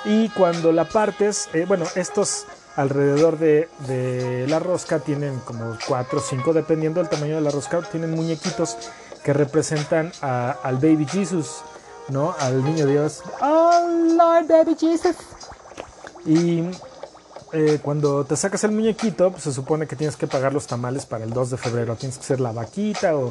Y 0.05 0.29
cuando 0.29 0.71
la 0.71 0.85
partes, 0.85 1.49
eh, 1.53 1.65
bueno, 1.67 1.87
estos 1.97 2.47
alrededor 2.77 3.39
de, 3.39 3.69
de, 3.87 4.47
la 4.49 4.59
rosca 4.59 5.01
tienen 5.01 5.39
como 5.41 5.77
4 5.89 6.19
o 6.19 6.23
5, 6.23 6.53
dependiendo 6.53 7.01
del 7.01 7.09
tamaño 7.09 7.35
de 7.37 7.41
la 7.41 7.51
rosca, 7.51 7.81
tienen 7.83 8.13
muñequitos 8.13 8.77
que 9.25 9.33
representan 9.33 10.13
al 10.21 10.77
baby 10.77 11.05
Jesus, 11.05 11.63
¿no? 12.09 12.35
Al 12.39 12.63
niño 12.63 12.87
Dios. 12.87 13.23
Oh, 13.41 14.15
Lord 14.17 14.47
baby 14.47 14.77
Jesus. 14.79 15.17
Y 16.25 16.63
eh, 17.53 17.81
cuando 17.83 18.25
te 18.25 18.37
sacas 18.37 18.63
el 18.65 18.73
muñequito, 18.73 19.31
pues 19.31 19.45
se 19.45 19.53
supone 19.53 19.87
que 19.87 19.97
tienes 19.97 20.17
que 20.17 20.27
pagar 20.27 20.53
los 20.53 20.67
tamales 20.67 21.07
para 21.07 21.25
el 21.25 21.31
2 21.31 21.51
de 21.51 21.57
febrero. 21.57 21.97
Tienes 21.97 22.19
que 22.19 22.25
ser 22.25 22.39
la 22.41 22.53
vaquita 22.53 23.17
o 23.17 23.31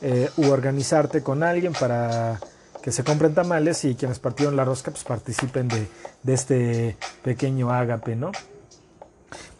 eh, 0.00 0.30
u 0.36 0.50
organizarte 0.50 1.22
con 1.22 1.42
alguien 1.42 1.72
para 1.72 2.38
que 2.82 2.90
se 2.90 3.04
compren 3.04 3.34
tamales 3.34 3.84
y 3.84 3.94
quienes 3.94 4.18
partieron 4.18 4.56
la 4.56 4.64
rosca 4.64 4.90
pues 4.90 5.04
participen 5.04 5.68
de, 5.68 5.88
este 6.32 6.96
pequeño 7.22 7.72
ágape, 7.72 8.16
¿no? 8.16 8.32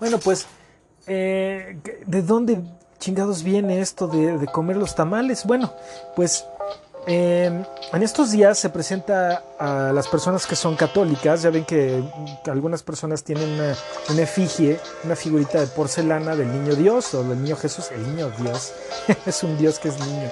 Bueno, 0.02 0.18
pues, 0.18 0.46
eh, 1.06 1.78
¿de 2.04 2.22
dónde 2.22 2.60
chingados 2.98 3.44
viene 3.44 3.80
esto 3.80 4.08
de, 4.08 4.48
comer 4.48 4.76
los 4.76 4.96
tamales? 4.96 5.44
Bueno, 5.44 5.72
pues 6.16 6.44
Em, 7.06 7.64
en 7.92 8.02
estos 8.02 8.32
días 8.32 8.58
se 8.58 8.68
presenta 8.70 9.44
a 9.60 9.92
las 9.92 10.08
personas 10.08 10.44
que 10.44 10.56
son 10.56 10.74
católicas, 10.74 11.42
ya 11.42 11.50
ven 11.50 11.64
que 11.64 12.02
algunas 12.46 12.82
personas 12.82 13.22
tienen 13.22 13.48
una, 14.08 14.22
efigie, 14.22 14.80
una 15.04 15.14
figurita 15.14 15.60
de 15.60 15.68
porcelana 15.68 16.34
del 16.34 16.52
niño 16.52 16.74
Dios 16.74 17.14
o 17.14 17.22
del 17.22 17.40
niño 17.40 17.56
Jesús, 17.56 17.92
el 17.92 18.02
niño 18.02 18.30
Dios, 18.38 18.72
es 19.26 19.42
un 19.44 19.56
Dios 19.56 19.78
que 19.78 19.88
es 19.88 20.00
niño. 20.00 20.30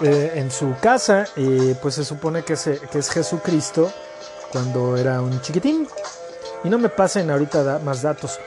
Eh, 0.00 0.32
en 0.36 0.50
su 0.50 0.74
casa, 0.80 1.26
eh, 1.36 1.76
pues 1.82 1.96
se 1.96 2.04
supone 2.04 2.44
que, 2.44 2.54
que 2.90 2.98
es 2.98 3.10
Jesucristo 3.10 3.92
cuando 4.52 4.96
era 4.96 5.20
un 5.20 5.40
chiquitín. 5.42 5.86
Y 6.64 6.70
no 6.70 6.78
me 6.78 6.88
pasen 6.88 7.30
ahorita 7.30 7.80
más 7.84 8.02
datos. 8.02 8.40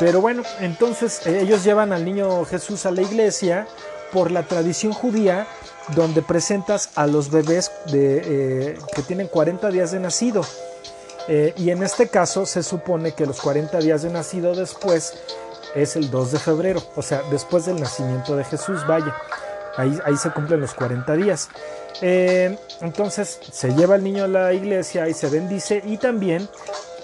Pero 0.00 0.22
bueno, 0.22 0.42
entonces 0.60 1.26
eh, 1.26 1.40
ellos 1.42 1.62
llevan 1.62 1.92
al 1.92 2.06
niño 2.06 2.46
Jesús 2.46 2.86
a 2.86 2.90
la 2.90 3.02
iglesia 3.02 3.68
por 4.12 4.30
la 4.30 4.44
tradición 4.44 4.94
judía 4.94 5.46
donde 5.94 6.22
presentas 6.22 6.90
a 6.94 7.06
los 7.06 7.30
bebés 7.30 7.70
de, 7.92 8.22
eh, 8.24 8.78
que 8.94 9.02
tienen 9.02 9.28
40 9.28 9.68
días 9.68 9.92
de 9.92 10.00
nacido. 10.00 10.40
Eh, 11.28 11.52
y 11.58 11.68
en 11.68 11.82
este 11.82 12.08
caso 12.08 12.46
se 12.46 12.62
supone 12.62 13.12
que 13.12 13.26
los 13.26 13.42
40 13.42 13.78
días 13.78 14.02
de 14.02 14.10
nacido 14.10 14.54
después 14.54 15.12
es 15.74 15.96
el 15.96 16.10
2 16.10 16.32
de 16.32 16.38
febrero, 16.38 16.82
o 16.96 17.02
sea, 17.02 17.22
después 17.30 17.66
del 17.66 17.78
nacimiento 17.78 18.34
de 18.34 18.44
Jesús, 18.44 18.84
vaya, 18.88 19.14
ahí, 19.76 19.96
ahí 20.04 20.16
se 20.16 20.30
cumplen 20.30 20.60
los 20.60 20.72
40 20.72 21.14
días. 21.14 21.48
Entonces 22.00 23.38
se 23.52 23.74
lleva 23.74 23.96
el 23.96 24.02
niño 24.02 24.24
a 24.24 24.28
la 24.28 24.52
iglesia 24.54 25.08
y 25.08 25.14
se 25.14 25.28
bendice 25.28 25.82
y 25.84 25.98
también 25.98 26.48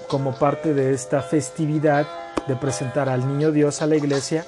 como 0.09 0.35
parte 0.35 0.75
de 0.75 0.93
esta 0.93 1.23
festividad 1.23 2.07
de 2.47 2.57
presentar 2.57 3.09
al 3.09 3.27
niño 3.27 3.51
Dios 3.51 3.83
a 3.83 3.87
la 3.87 3.97
iglesia, 3.97 4.45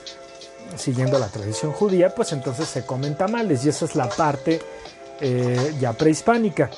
siguiendo 0.76 1.18
la 1.18 1.28
tradición 1.28 1.72
judía, 1.72 2.14
pues 2.14 2.32
entonces 2.32 2.68
se 2.68 2.84
comen 2.84 3.16
tamales 3.16 3.64
y 3.64 3.68
esa 3.68 3.84
es 3.84 3.94
la 3.94 4.08
parte 4.08 4.60
eh, 5.20 5.74
ya 5.80 5.92
prehispánica. 5.92 6.70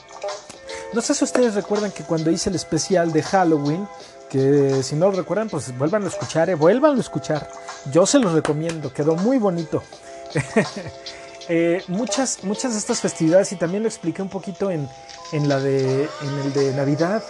No 0.93 1.01
sé 1.01 1.15
si 1.15 1.25
ustedes 1.25 1.55
recuerdan 1.55 1.93
que 1.93 2.03
cuando 2.03 2.31
hice 2.31 2.51
el 2.51 2.57
especial 2.57 3.13
de 3.13 3.23
Halloween, 3.23 3.87
que 4.29 4.83
si 4.83 4.97
no 4.97 5.11
lo 5.11 5.17
recuerdan, 5.17 5.49
pues 5.49 5.77
vuelvan 5.77 6.05
a 6.05 6.09
escuchar, 6.09 6.51
eh, 6.51 6.55
vuelvan 6.55 6.97
a 6.97 7.01
escuchar. 7.01 7.49
Yo 7.93 8.07
se 8.07 8.19
los 8.19 8.33
recomiendo, 8.33 8.93
quedó 8.93 9.17
muy 9.17 9.39
bonito. 9.39 9.83
Eh, 11.53 11.83
muchas, 11.89 12.45
muchas 12.45 12.75
de 12.75 12.79
estas 12.79 13.01
festividades, 13.01 13.51
y 13.51 13.57
también 13.57 13.83
lo 13.83 13.89
expliqué 13.89 14.23
un 14.23 14.29
poquito 14.29 14.71
en, 14.71 14.89
en, 15.33 15.49
la 15.49 15.59
de, 15.59 16.05
en 16.05 16.39
el 16.45 16.53
de 16.53 16.73
Navidad, 16.75 17.25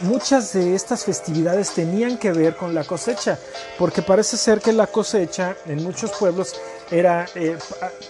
muchas 0.00 0.52
de 0.52 0.74
estas 0.74 1.04
festividades 1.04 1.72
tenían 1.72 2.18
que 2.18 2.32
ver 2.32 2.56
con 2.56 2.74
la 2.74 2.84
cosecha, 2.84 3.38
porque 3.78 4.02
parece 4.02 4.36
ser 4.36 4.60
que 4.60 4.72
la 4.72 4.86
cosecha 4.86 5.56
en 5.66 5.82
muchos 5.82 6.12
pueblos 6.12 6.54
era 6.90 7.26
eh, 7.34 7.56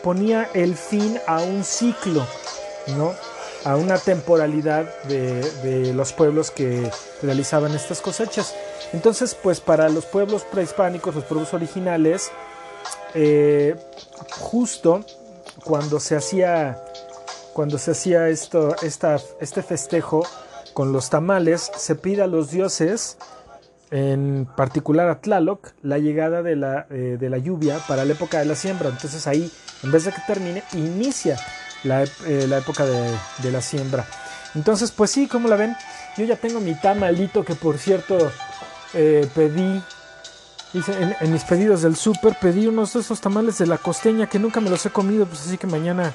ponía 0.03 0.51
el 0.55 0.77
fin 0.77 1.19
a 1.27 1.41
un 1.41 1.65
ciclo, 1.65 2.27
¿no? 2.97 3.13
a 3.65 3.77
una 3.77 3.99
temporalidad 3.99 4.85
de, 5.05 5.93
los 5.95 6.13
pueblos 6.13 6.51
que 6.51 6.91
realizaban 7.23 7.75
estas 7.75 8.01
cosechas. 8.01 8.55
Entonces, 8.93 9.35
pues 9.35 9.61
para 9.61 9.89
los 9.89 10.05
pueblos 10.05 10.45
prehispánicos, 10.45 11.15
los 11.15 11.25
pueblos 11.25 11.55
originales, 11.55 12.31
eh, 13.15 13.75
justo 14.39 15.05
cuando 15.65 15.99
se 15.99 16.17
hacía 16.17 16.85
cuando 17.55 17.79
se 17.79 17.93
hacía 17.93 18.29
esto, 18.29 18.75
esta, 18.83 19.21
este 19.41 19.63
festejo, 19.63 20.27
con 20.75 20.93
los 20.93 21.09
tamales 21.09 21.71
se 21.77 21.95
pide 21.95 22.23
a 22.23 22.27
los 22.27 22.51
dioses 22.51 23.17
en 23.91 24.49
particular 24.57 25.09
a 25.09 25.21
Tlaloc, 25.21 25.73
la 25.83 25.99
llegada 25.99 26.43
de 26.43 26.57
la, 26.57 26.87
eh, 26.91 27.17
de 27.19 27.31
la, 27.31 27.39
lluvia 27.39 27.79
para 27.87 28.05
la 28.05 28.13
época 28.13 28.41
de 28.41 28.45
la 28.45 28.57
siembra. 28.57 28.89
Entonces 28.89 29.27
ahí, 29.29 29.51
en 29.85 29.93
vez 29.93 30.05
de 30.05 30.11
que 30.11 30.21
termine, 30.27 30.65
inicia 30.73 31.39
la, 31.85 32.03
eh, 32.03 32.47
la 32.49 32.59
época 32.59 32.85
de, 32.85 33.17
de, 33.43 33.53
la 33.53 33.61
siembra. 33.61 34.05
Entonces, 34.57 34.91
pues 34.91 35.13
sí, 35.13 35.29
como 35.29 35.49
la 35.49 35.55
ven, 35.55 35.77
yo 36.17 36.25
ya 36.25 36.35
tengo 36.35 36.59
mi 36.59 36.75
tamalito 36.75 37.45
que 37.45 37.55
por 37.55 37.79
cierto 37.79 38.19
eh, 38.95 39.29
pedí. 39.35 39.81
En, 40.75 41.15
en, 41.21 41.33
mis 41.33 41.45
pedidos 41.45 41.83
del 41.83 41.95
súper 41.95 42.37
pedí 42.41 42.67
unos 42.67 42.95
de 42.95 43.01
esos 43.01 43.21
tamales 43.21 43.59
de 43.59 43.67
la 43.69 43.79
costeña 43.79 44.29
que 44.29 44.41
nunca 44.41 44.61
me 44.61 44.71
los 44.71 44.85
he 44.85 44.91
comido, 44.91 45.25
pues 45.25 45.43
así 45.43 45.57
que 45.57 45.69
mañana 45.69 46.13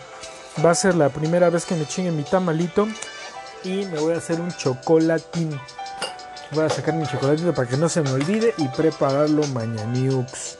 va 0.65 0.71
a 0.71 0.75
ser 0.75 0.95
la 0.95 1.07
primera 1.07 1.49
vez 1.49 1.63
que 1.63 1.75
me 1.75 1.85
chingue 1.85 2.11
mi 2.11 2.23
tamalito 2.23 2.85
y 3.63 3.85
me 3.85 3.99
voy 3.99 4.13
a 4.13 4.17
hacer 4.17 4.39
un 4.39 4.51
chocolatín. 4.51 5.59
Voy 6.51 6.65
a 6.65 6.69
sacar 6.69 6.95
mi 6.95 7.05
chocolatito 7.05 7.53
para 7.53 7.67
que 7.67 7.77
no 7.77 7.89
se 7.89 8.01
me 8.01 8.11
olvide 8.11 8.53
y 8.57 8.67
prepararlo 8.69 9.45
mañaniux. 9.47 10.57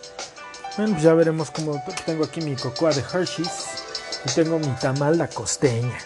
Bueno, 0.77 0.94
pues 0.94 1.03
ya 1.03 1.13
veremos 1.13 1.51
cómo 1.51 1.82
tengo 2.06 2.25
aquí 2.25 2.41
mi 2.41 2.56
cocoa 2.56 2.91
de 2.91 3.01
Hershey's 3.01 3.65
y 4.25 4.29
tengo 4.32 4.60
mi 4.60 4.68
tamal 4.79 5.18
la 5.18 5.27
costeña. 5.27 5.98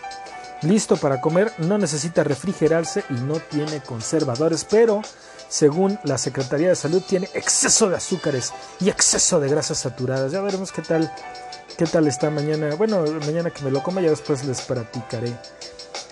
Listo 0.61 0.95
para 0.95 1.19
comer, 1.19 1.51
no 1.57 1.77
necesita 1.77 2.23
refrigerarse 2.23 3.03
y 3.09 3.13
no 3.13 3.39
tiene 3.39 3.81
conservadores, 3.81 4.65
pero 4.69 5.01
según 5.49 5.99
la 6.05 6.17
Secretaría 6.17 6.69
de 6.69 6.75
Salud 6.75 7.03
tiene 7.07 7.29
exceso 7.33 7.89
de 7.89 7.97
azúcares 7.97 8.53
y 8.79 8.89
exceso 8.89 9.41
de 9.41 9.49
grasas 9.49 9.79
saturadas. 9.79 10.31
Ya 10.31 10.41
veremos 10.41 10.71
qué 10.71 10.81
tal 10.81 11.11
qué 11.77 11.85
tal 11.85 12.07
está 12.07 12.29
mañana. 12.29 12.75
Bueno, 12.75 13.03
mañana 13.25 13.49
que 13.49 13.63
me 13.63 13.71
lo 13.71 13.83
coma 13.83 14.01
ya 14.01 14.09
después 14.09 14.45
les 14.45 14.61
practicaré. 14.61 15.33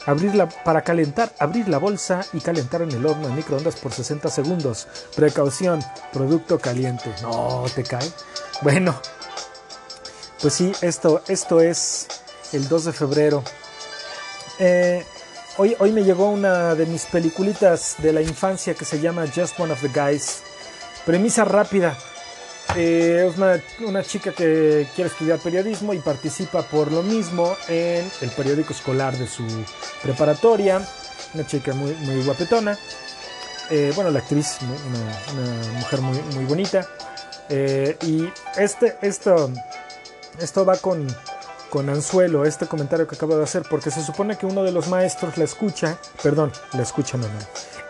Abrirla 0.06 0.50
para 0.50 0.82
calentar, 0.82 1.32
abrir 1.38 1.68
la 1.68 1.78
bolsa 1.78 2.26
y 2.34 2.40
calentar 2.40 2.82
en 2.82 2.92
el 2.92 3.06
horno 3.06 3.28
en 3.28 3.36
microondas 3.36 3.76
por 3.76 3.94
60 3.94 4.30
segundos. 4.30 4.88
Precaución, 5.16 5.84
producto 6.12 6.60
caliente. 6.60 7.14
No, 7.22 7.66
te 7.76 7.84
cae. 7.84 8.10
Bueno, 8.62 9.00
pues 10.42 10.54
sí, 10.56 10.72
esto, 10.82 11.22
esto 11.28 11.62
es 11.62 12.08
el 12.52 12.68
2 12.68 12.86
de 12.86 12.94
febrero. 12.94 13.44
Eh, 14.60 15.06
hoy, 15.58 15.76
hoy 15.80 15.92
me 15.92 16.04
llegó 16.04 16.30
una 16.30 16.74
de 16.76 16.86
mis 16.86 17.06
peliculitas 17.06 17.96
de 18.00 18.12
la 18.12 18.22
infancia 18.22 18.74
que 18.74 18.86
se 18.86 19.00
llama 19.00 19.26
Just 19.28 19.60
One 19.60 19.72
of 19.72 19.82
the 19.82 19.88
Guys. 19.90 20.42
Premisa 21.06 21.46
rápida. 21.46 21.96
Eh, 22.78 23.28
es 23.30 23.38
una, 23.38 23.62
una, 23.86 24.04
chica 24.04 24.32
que 24.32 24.88
quiere 24.96 25.10
estudiar 25.10 25.40
periodismo 25.40 25.94
y 25.94 26.00
participa 26.00 26.62
por 26.62 26.90
lo 26.92 27.04
mismo 27.04 27.56
en 27.68 28.10
el 28.22 28.30
periódico 28.30 28.72
escolar 28.72 29.18
de 29.18 29.28
su 29.28 29.44
preparatoria. 30.02 30.82
Una 31.34 31.46
chica 31.46 31.74
muy, 31.74 31.94
muy 31.96 32.24
guapetona. 32.24 32.78
Eh, 33.70 33.92
bueno, 33.96 34.10
la 34.10 34.20
actriz, 34.20 34.58
una, 34.62 35.42
una 35.42 35.80
mujer 35.80 36.02
muy, 36.02 36.18
muy 36.34 36.46
bonita. 36.46 36.88
Eh, 37.50 37.98
y 38.04 38.30
este, 38.58 38.98
esto, 39.02 39.52
esto 40.40 40.66
va 40.66 40.78
con, 40.78 41.06
con 41.70 41.90
anzuelo, 41.90 42.46
este 42.46 42.68
comentario 42.68 43.06
que 43.08 43.16
acabo 43.16 43.36
de 43.36 43.44
hacer, 43.44 43.64
porque 43.70 43.92
se 43.92 44.02
supone 44.02 44.38
que 44.38 44.46
uno 44.46 44.64
de 44.64 44.72
los 44.72 44.88
maestros 44.88 45.38
la 45.38 45.44
escucha, 45.44 45.98
perdón, 46.24 46.54
la 46.72 46.84
escucha, 46.84 47.18
no, 47.18 47.28
no. 47.28 47.40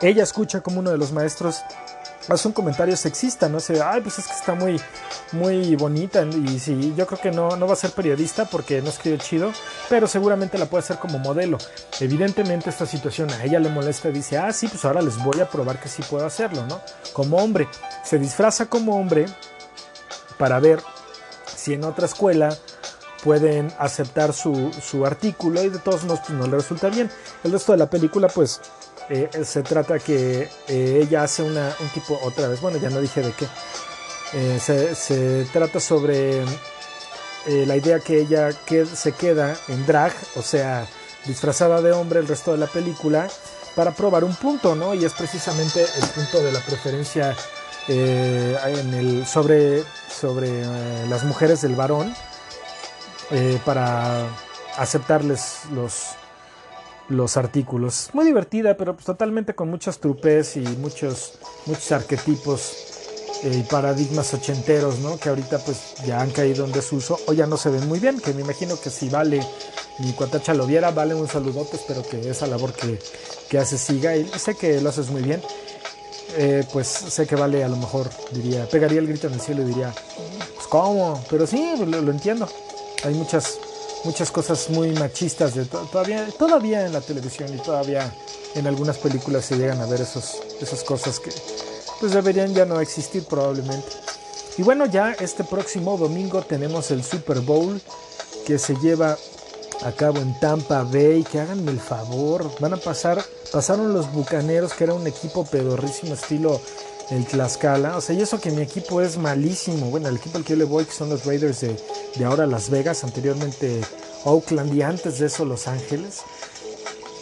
Ella 0.01 0.23
escucha 0.23 0.61
como 0.61 0.79
uno 0.79 0.89
de 0.89 0.97
los 0.97 1.11
maestros 1.11 1.61
hace 2.27 2.47
un 2.47 2.53
comentario 2.53 2.95
sexista, 2.95 3.49
¿no? 3.49 3.59
Se, 3.59 3.81
ay, 3.81 4.01
pues 4.01 4.19
es 4.19 4.27
que 4.27 4.33
está 4.33 4.53
muy, 4.53 4.79
muy 5.31 5.75
bonita 5.75 6.23
y 6.23 6.59
sí, 6.59 6.93
yo 6.95 7.07
creo 7.07 7.19
que 7.19 7.31
no, 7.31 7.55
no 7.55 7.67
va 7.67 7.73
a 7.73 7.77
ser 7.77 7.91
periodista 7.91 8.45
porque 8.45 8.81
no 8.81 8.89
escribe 8.89 9.17
chido, 9.17 9.51
pero 9.89 10.07
seguramente 10.07 10.57
la 10.57 10.65
puede 10.65 10.83
hacer 10.83 10.97
como 10.97 11.19
modelo. 11.19 11.57
Evidentemente 11.99 12.69
esta 12.69 12.85
situación 12.85 13.29
a 13.31 13.43
ella 13.43 13.59
le 13.59 13.69
molesta 13.69 14.09
y 14.09 14.13
dice, 14.13 14.37
ah, 14.37 14.51
sí, 14.53 14.67
pues 14.67 14.83
ahora 14.85 15.01
les 15.01 15.17
voy 15.23 15.39
a 15.39 15.49
probar 15.49 15.79
que 15.79 15.89
sí 15.89 16.03
puedo 16.09 16.25
hacerlo, 16.25 16.65
¿no? 16.67 16.81
Como 17.13 17.37
hombre, 17.37 17.67
se 18.03 18.17
disfraza 18.19 18.67
como 18.67 18.97
hombre 18.97 19.25
para 20.37 20.59
ver 20.59 20.81
si 21.55 21.73
en 21.73 21.83
otra 21.83 22.05
escuela 22.05 22.55
pueden 23.23 23.71
aceptar 23.77 24.33
su, 24.33 24.71
su 24.81 25.05
artículo 25.05 25.61
y 25.63 25.69
de 25.69 25.77
todos 25.77 26.03
modos 26.03 26.21
pues 26.25 26.31
no 26.31 26.47
le 26.47 26.57
resulta 26.57 26.89
bien. 26.89 27.09
El 27.43 27.51
resto 27.51 27.71
de 27.71 27.77
la 27.77 27.89
película 27.89 28.27
pues 28.27 28.61
eh, 29.09 29.29
se 29.43 29.63
trata 29.63 29.99
que 29.99 30.47
eh, 30.67 30.99
ella 31.03 31.23
hace 31.23 31.43
un 31.43 31.57
tipo, 31.93 32.19
otra 32.23 32.47
vez, 32.47 32.61
bueno, 32.61 32.77
ya 32.77 32.89
no 32.89 33.01
dije 33.01 33.21
de 33.21 33.33
qué, 33.33 33.47
eh, 34.33 34.59
se, 34.95 35.45
trata 35.51 35.79
sobre 35.79 36.43
la 37.45 37.75
idea 37.75 37.99
que 37.99 38.21
ella 38.21 38.51
que 38.65 38.85
se 38.85 39.13
queda 39.13 39.57
en 39.67 39.85
drag, 39.85 40.13
o 40.35 40.41
sea, 40.41 40.87
disfrazada 41.25 41.81
de 41.81 41.91
hombre 41.91 42.19
el 42.19 42.27
resto 42.27 42.51
de 42.51 42.59
la 42.59 42.67
película, 42.67 43.27
para 43.75 43.91
probar 43.91 44.23
un 44.23 44.35
punto, 44.35 44.75
¿no? 44.75 44.93
Y 44.93 45.03
es 45.05 45.13
precisamente 45.13 45.81
el 45.81 46.07
punto 46.09 46.41
de 46.41 46.51
la 46.51 46.59
preferencia 46.59 47.35
sobre, 49.25 49.83
sobre 50.07 51.07
las 51.07 51.23
mujeres 51.23 51.61
del 51.61 51.75
varón, 51.75 52.13
para 53.65 54.27
aceptarles 54.77 55.61
los 55.73 56.15
los 57.11 57.37
artículos. 57.37 58.09
Muy 58.13 58.25
divertida, 58.25 58.75
pero 58.77 58.93
pues 58.93 59.05
totalmente 59.05 59.53
con 59.53 59.69
muchas 59.69 59.99
trupes 59.99 60.57
y 60.57 60.61
muchos, 60.61 61.33
muchos 61.65 61.91
arquetipos 61.91 62.73
eh, 63.43 63.57
y 63.59 63.63
paradigmas 63.63 64.33
ochenteros, 64.33 64.99
¿no? 64.99 65.17
Que 65.17 65.29
ahorita 65.29 65.59
pues 65.59 65.95
ya 66.05 66.21
han 66.21 66.31
caído 66.31 66.65
en 66.65 66.71
desuso 66.71 67.19
o 67.27 67.33
ya 67.33 67.45
no 67.45 67.57
se 67.57 67.69
ven 67.69 67.87
muy 67.87 67.99
bien, 67.99 68.19
que 68.19 68.33
me 68.33 68.41
imagino 68.41 68.79
que 68.79 68.89
si 68.89 69.09
vale, 69.09 69.45
mi 69.99 70.13
cuatacha 70.13 70.53
lo 70.53 70.65
viera, 70.65 70.91
vale 70.91 71.13
un 71.13 71.27
saludote, 71.27 71.75
espero 71.75 72.03
que 72.03 72.29
esa 72.29 72.47
labor 72.47 72.73
que, 72.73 72.99
que 73.49 73.57
hace 73.57 73.77
siga 73.77 74.15
y 74.15 74.27
sé 74.27 74.55
que 74.55 74.81
lo 74.81 74.89
haces 74.89 75.09
muy 75.09 75.21
bien. 75.21 75.41
Eh, 76.37 76.65
pues 76.71 76.87
sé 76.87 77.27
que 77.27 77.35
vale 77.35 77.61
a 77.61 77.67
lo 77.67 77.75
mejor, 77.75 78.09
diría, 78.31 78.65
pegaría 78.65 78.99
el 78.99 79.07
grito 79.07 79.27
en 79.27 79.33
el 79.33 79.41
cielo 79.41 79.63
y 79.63 79.65
diría, 79.65 79.93
pues 80.55 80.67
cómo, 80.69 81.21
pero 81.29 81.45
sí, 81.45 81.73
lo 81.85 82.09
entiendo. 82.09 82.47
Hay 83.03 83.13
muchas 83.15 83.59
muchas 84.03 84.31
cosas 84.31 84.69
muy 84.69 84.91
machistas 84.91 85.55
de 85.55 85.65
todavía 85.65 86.27
todavía 86.37 86.85
en 86.85 86.93
la 86.93 87.01
televisión 87.01 87.53
y 87.53 87.57
todavía 87.57 88.13
en 88.55 88.67
algunas 88.67 88.97
películas 88.97 89.45
se 89.45 89.57
llegan 89.57 89.79
a 89.79 89.85
ver 89.85 90.01
esos 90.01 90.37
esas 90.59 90.83
cosas 90.83 91.19
que 91.19 91.31
pues 91.99 92.13
deberían 92.13 92.53
ya 92.53 92.65
no 92.65 92.79
existir 92.79 93.23
probablemente. 93.25 93.87
Y 94.57 94.63
bueno 94.63 94.85
ya 94.85 95.13
este 95.13 95.43
próximo 95.43 95.97
domingo 95.97 96.41
tenemos 96.41 96.91
el 96.91 97.03
Super 97.03 97.39
Bowl 97.39 97.79
que 98.45 98.57
se 98.57 98.75
lleva 98.75 99.17
a 99.83 99.91
cabo 99.91 100.17
en 100.19 100.37
Tampa 100.39 100.83
Bay. 100.83 101.23
Que 101.23 101.39
háganme 101.39 101.71
el 101.71 101.79
favor 101.79 102.51
van 102.59 102.73
a 102.73 102.77
pasar 102.77 103.23
pasaron 103.51 103.93
los 103.93 104.11
bucaneros 104.11 104.73
que 104.73 104.85
era 104.85 104.93
un 104.93 105.05
equipo 105.07 105.45
pedorrísimo 105.45 106.15
estilo 106.15 106.59
el 107.11 107.25
Tlaxcala. 107.25 107.97
O 107.97 108.01
sea, 108.01 108.15
y 108.15 108.21
eso 108.21 108.39
que 108.39 108.51
mi 108.51 108.61
equipo 108.61 109.01
es 109.01 109.17
malísimo. 109.17 109.89
Bueno, 109.89 110.07
el 110.07 110.15
equipo 110.15 110.37
al 110.37 110.43
que 110.43 110.51
yo 110.53 110.57
le 110.57 110.65
voy, 110.65 110.85
son 110.85 111.09
los 111.09 111.25
Raiders 111.25 111.61
de, 111.61 111.77
de 112.15 112.25
ahora 112.25 112.47
Las 112.47 112.69
Vegas, 112.69 113.03
anteriormente 113.03 113.81
Oakland 114.23 114.73
y 114.73 114.81
antes 114.81 115.19
de 115.19 115.27
eso 115.27 115.45
Los 115.45 115.67
Ángeles. 115.67 116.21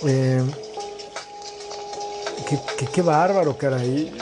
Eh, 0.06 0.42
qué, 2.94 3.02
bárbaro, 3.02 3.58
caray. 3.58 4.16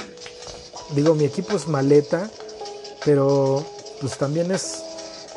Digo, 0.96 1.14
mi 1.16 1.26
equipo 1.26 1.56
es 1.58 1.68
maleta, 1.68 2.30
pero 3.04 3.64
pues 4.00 4.18
también 4.18 4.52
es, 4.52 4.84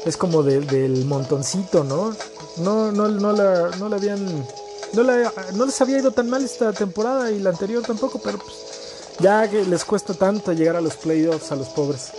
es 0.07 0.17
como 0.17 0.43
de, 0.43 0.61
del 0.61 1.05
montoncito, 1.05 1.83
¿no? 1.83 2.15
No, 2.59 2.93
no, 2.93 3.09
no, 3.09 3.33
la, 3.33 3.71
no 3.79 3.89
la 3.89 3.97
habían... 3.97 4.47
No, 4.93 5.05
no 5.05 5.67
les 5.67 5.81
había 5.81 5.99
ido 5.99 6.11
tan 6.11 6.29
mal 6.29 6.45
esta 6.45 6.73
temporada 6.73 7.31
y 7.31 7.39
la 7.39 7.51
anterior 7.51 7.83
tampoco, 7.83 8.21
pero 8.21 8.39
pues 8.39 8.70
ya 9.21 9.49
que 9.49 9.65
les 9.65 9.85
cuesta 9.85 10.15
tanto 10.15 10.53
llegar 10.53 10.77
a 10.77 10.81
los 10.81 10.97
playoffs 10.97 11.53
a 11.53 11.57
los 11.57 11.69
pobres. 11.69 12.13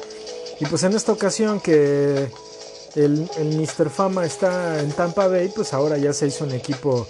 Y 0.60 0.66
pues 0.66 0.84
en 0.84 0.94
esta 0.94 1.12
ocasión 1.12 1.60
que 1.60 2.30
el, 2.96 3.30
el 3.38 3.58
Mr. 3.58 3.90
Fama 3.90 4.26
está 4.26 4.80
en 4.80 4.92
Tampa 4.92 5.28
Bay, 5.28 5.52
pues 5.56 5.74
ahora 5.74 5.98
ya 5.98 6.14
se 6.14 6.28
hizo 6.28 6.46
un 6.46 6.52
equipo 6.52 7.08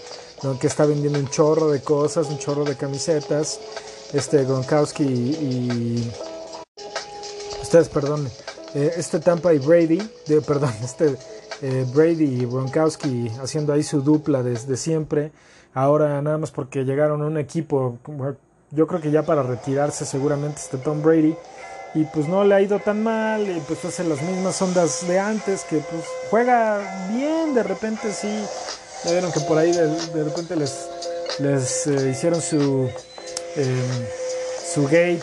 que 0.59 0.67
está 0.67 0.85
vendiendo 0.85 1.19
un 1.19 1.29
chorro 1.29 1.69
de 1.69 1.81
cosas, 1.81 2.29
un 2.29 2.39
chorro 2.39 2.63
de 2.63 2.75
camisetas. 2.75 3.59
Este 4.13 4.43
Gronkowski 4.43 5.03
y, 5.03 6.11
ustedes, 7.61 7.87
perdón, 7.87 8.27
eh, 8.75 8.91
este 8.97 9.19
Tampa 9.19 9.53
y 9.53 9.59
Brady, 9.59 10.01
de, 10.27 10.41
perdón, 10.41 10.73
este 10.83 11.15
eh, 11.61 11.85
Brady 11.93 12.41
y 12.41 12.45
Gronkowski 12.45 13.31
haciendo 13.41 13.71
ahí 13.71 13.83
su 13.83 14.01
dupla 14.01 14.43
desde 14.43 14.75
siempre. 14.75 15.31
Ahora 15.73 16.21
nada 16.21 16.37
más 16.37 16.51
porque 16.51 16.83
llegaron 16.83 17.21
a 17.21 17.25
un 17.25 17.37
equipo 17.37 17.99
yo 18.71 18.87
creo 18.87 19.01
que 19.01 19.11
ya 19.11 19.23
para 19.23 19.43
retirarse 19.43 20.05
seguramente 20.05 20.61
este 20.61 20.77
Tom 20.77 21.01
Brady. 21.01 21.35
Y 21.93 22.05
pues 22.05 22.27
no 22.29 22.45
le 22.45 22.55
ha 22.55 22.61
ido 22.61 22.79
tan 22.79 23.03
mal, 23.03 23.41
y 23.49 23.59
pues 23.67 23.83
hace 23.83 24.05
las 24.05 24.21
mismas 24.21 24.61
ondas 24.61 25.05
de 25.07 25.19
antes, 25.19 25.65
que 25.65 25.77
pues 25.77 26.03
juega 26.29 26.79
bien, 27.11 27.53
de 27.53 27.63
repente 27.63 28.13
sí, 28.13 28.33
ya 29.03 29.11
vieron 29.11 29.29
que 29.29 29.41
por 29.41 29.57
ahí 29.57 29.73
de, 29.73 30.23
repente 30.23 30.55
les, 30.55 30.87
les 31.39 31.87
eh, 31.87 32.09
hicieron 32.09 32.41
su, 32.41 32.89
eh, 33.57 34.07
su 34.73 34.85
gate 34.85 35.21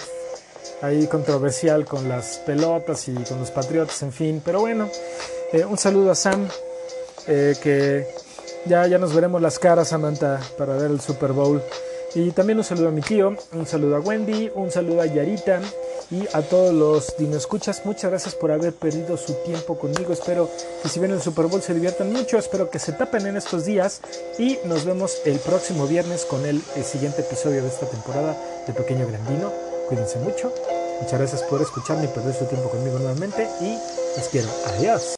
ahí 0.83 1.07
controversial 1.07 1.87
con 1.87 2.07
las 2.07 2.37
pelotas 2.45 3.09
y 3.09 3.15
con 3.15 3.39
los 3.41 3.51
patriotas, 3.51 4.03
en 4.03 4.13
fin, 4.13 4.43
pero 4.45 4.61
bueno, 4.61 4.91
eh, 5.55 5.65
un 5.65 5.79
saludo 5.79 6.11
a 6.11 6.15
Sam, 6.15 6.49
que 7.27 8.07
ya, 8.67 8.87
ya 8.87 8.99
nos 8.99 9.15
veremos 9.15 9.41
las 9.41 9.59
caras, 9.59 9.89
Samantha, 9.89 10.39
para 10.59 10.75
ver 10.77 10.91
el 10.91 11.01
Super 11.01 11.33
Bowl. 11.33 11.63
Y 12.15 12.31
también 12.31 12.59
un 12.59 12.65
saludo 12.65 12.89
a 12.89 12.91
mi 12.91 13.03
tío, 13.03 13.37
un 13.53 13.67
saludo 13.67 13.97
a 13.97 14.01
Wendy, 14.01 14.51
un 14.55 14.71
saludo 14.71 15.03
a 15.03 15.07
Yarita 15.07 15.61
y 16.11 16.25
a 16.33 16.43
todos 16.43 16.75
los 16.75 17.17
Dino 17.19 17.37
Escuchas. 17.37 17.83
Muchas 17.85 18.11
gracias 18.11 18.35
por 18.35 18.51
haber 18.51 18.73
perdido 18.73 19.17
su 19.17 19.35
tiempo 19.45 19.79
conmigo. 19.79 20.13
Espero 20.13 20.49
que 20.83 20.89
si 20.89 21.01
ven 21.01 21.11
el 21.11 21.21
Super 21.21 21.47
Bowl 21.47 21.61
se 21.61 21.75
diviertan 21.75 22.13
mucho. 22.13 22.39
Espero 22.39 22.71
que 22.71 22.79
se 22.79 22.93
tapen 22.93 23.27
en 23.27 23.37
estos 23.37 23.67
días 23.67 24.01
y 24.39 24.59
nos 24.65 24.85
vemos 24.85 25.19
el 25.27 25.39
próximo 25.39 25.87
viernes 25.87 26.25
con 26.25 26.45
el, 26.47 26.63
siguiente 26.83 27.21
episodio 27.21 27.63
de 27.63 27.69
esta 27.69 27.87
temporada 27.87 28.37
de 28.67 28.73
Pequeño 28.73 29.07
Grandino. 29.07 29.53
Cuídense 29.89 30.19
mucho. 30.19 30.53
Muchas 31.01 31.19
gracias 31.19 31.43
por 31.43 31.61
escucharme 31.61 32.05
y 32.05 32.09
perder 32.09 32.35
su 32.35 32.47
tiempo 32.47 32.71
conmigo 32.71 32.99
nuevamente 32.99 33.47
y 33.61 33.79
los 34.17 34.29
quiero. 34.29 34.49
Adiós. 34.67 35.15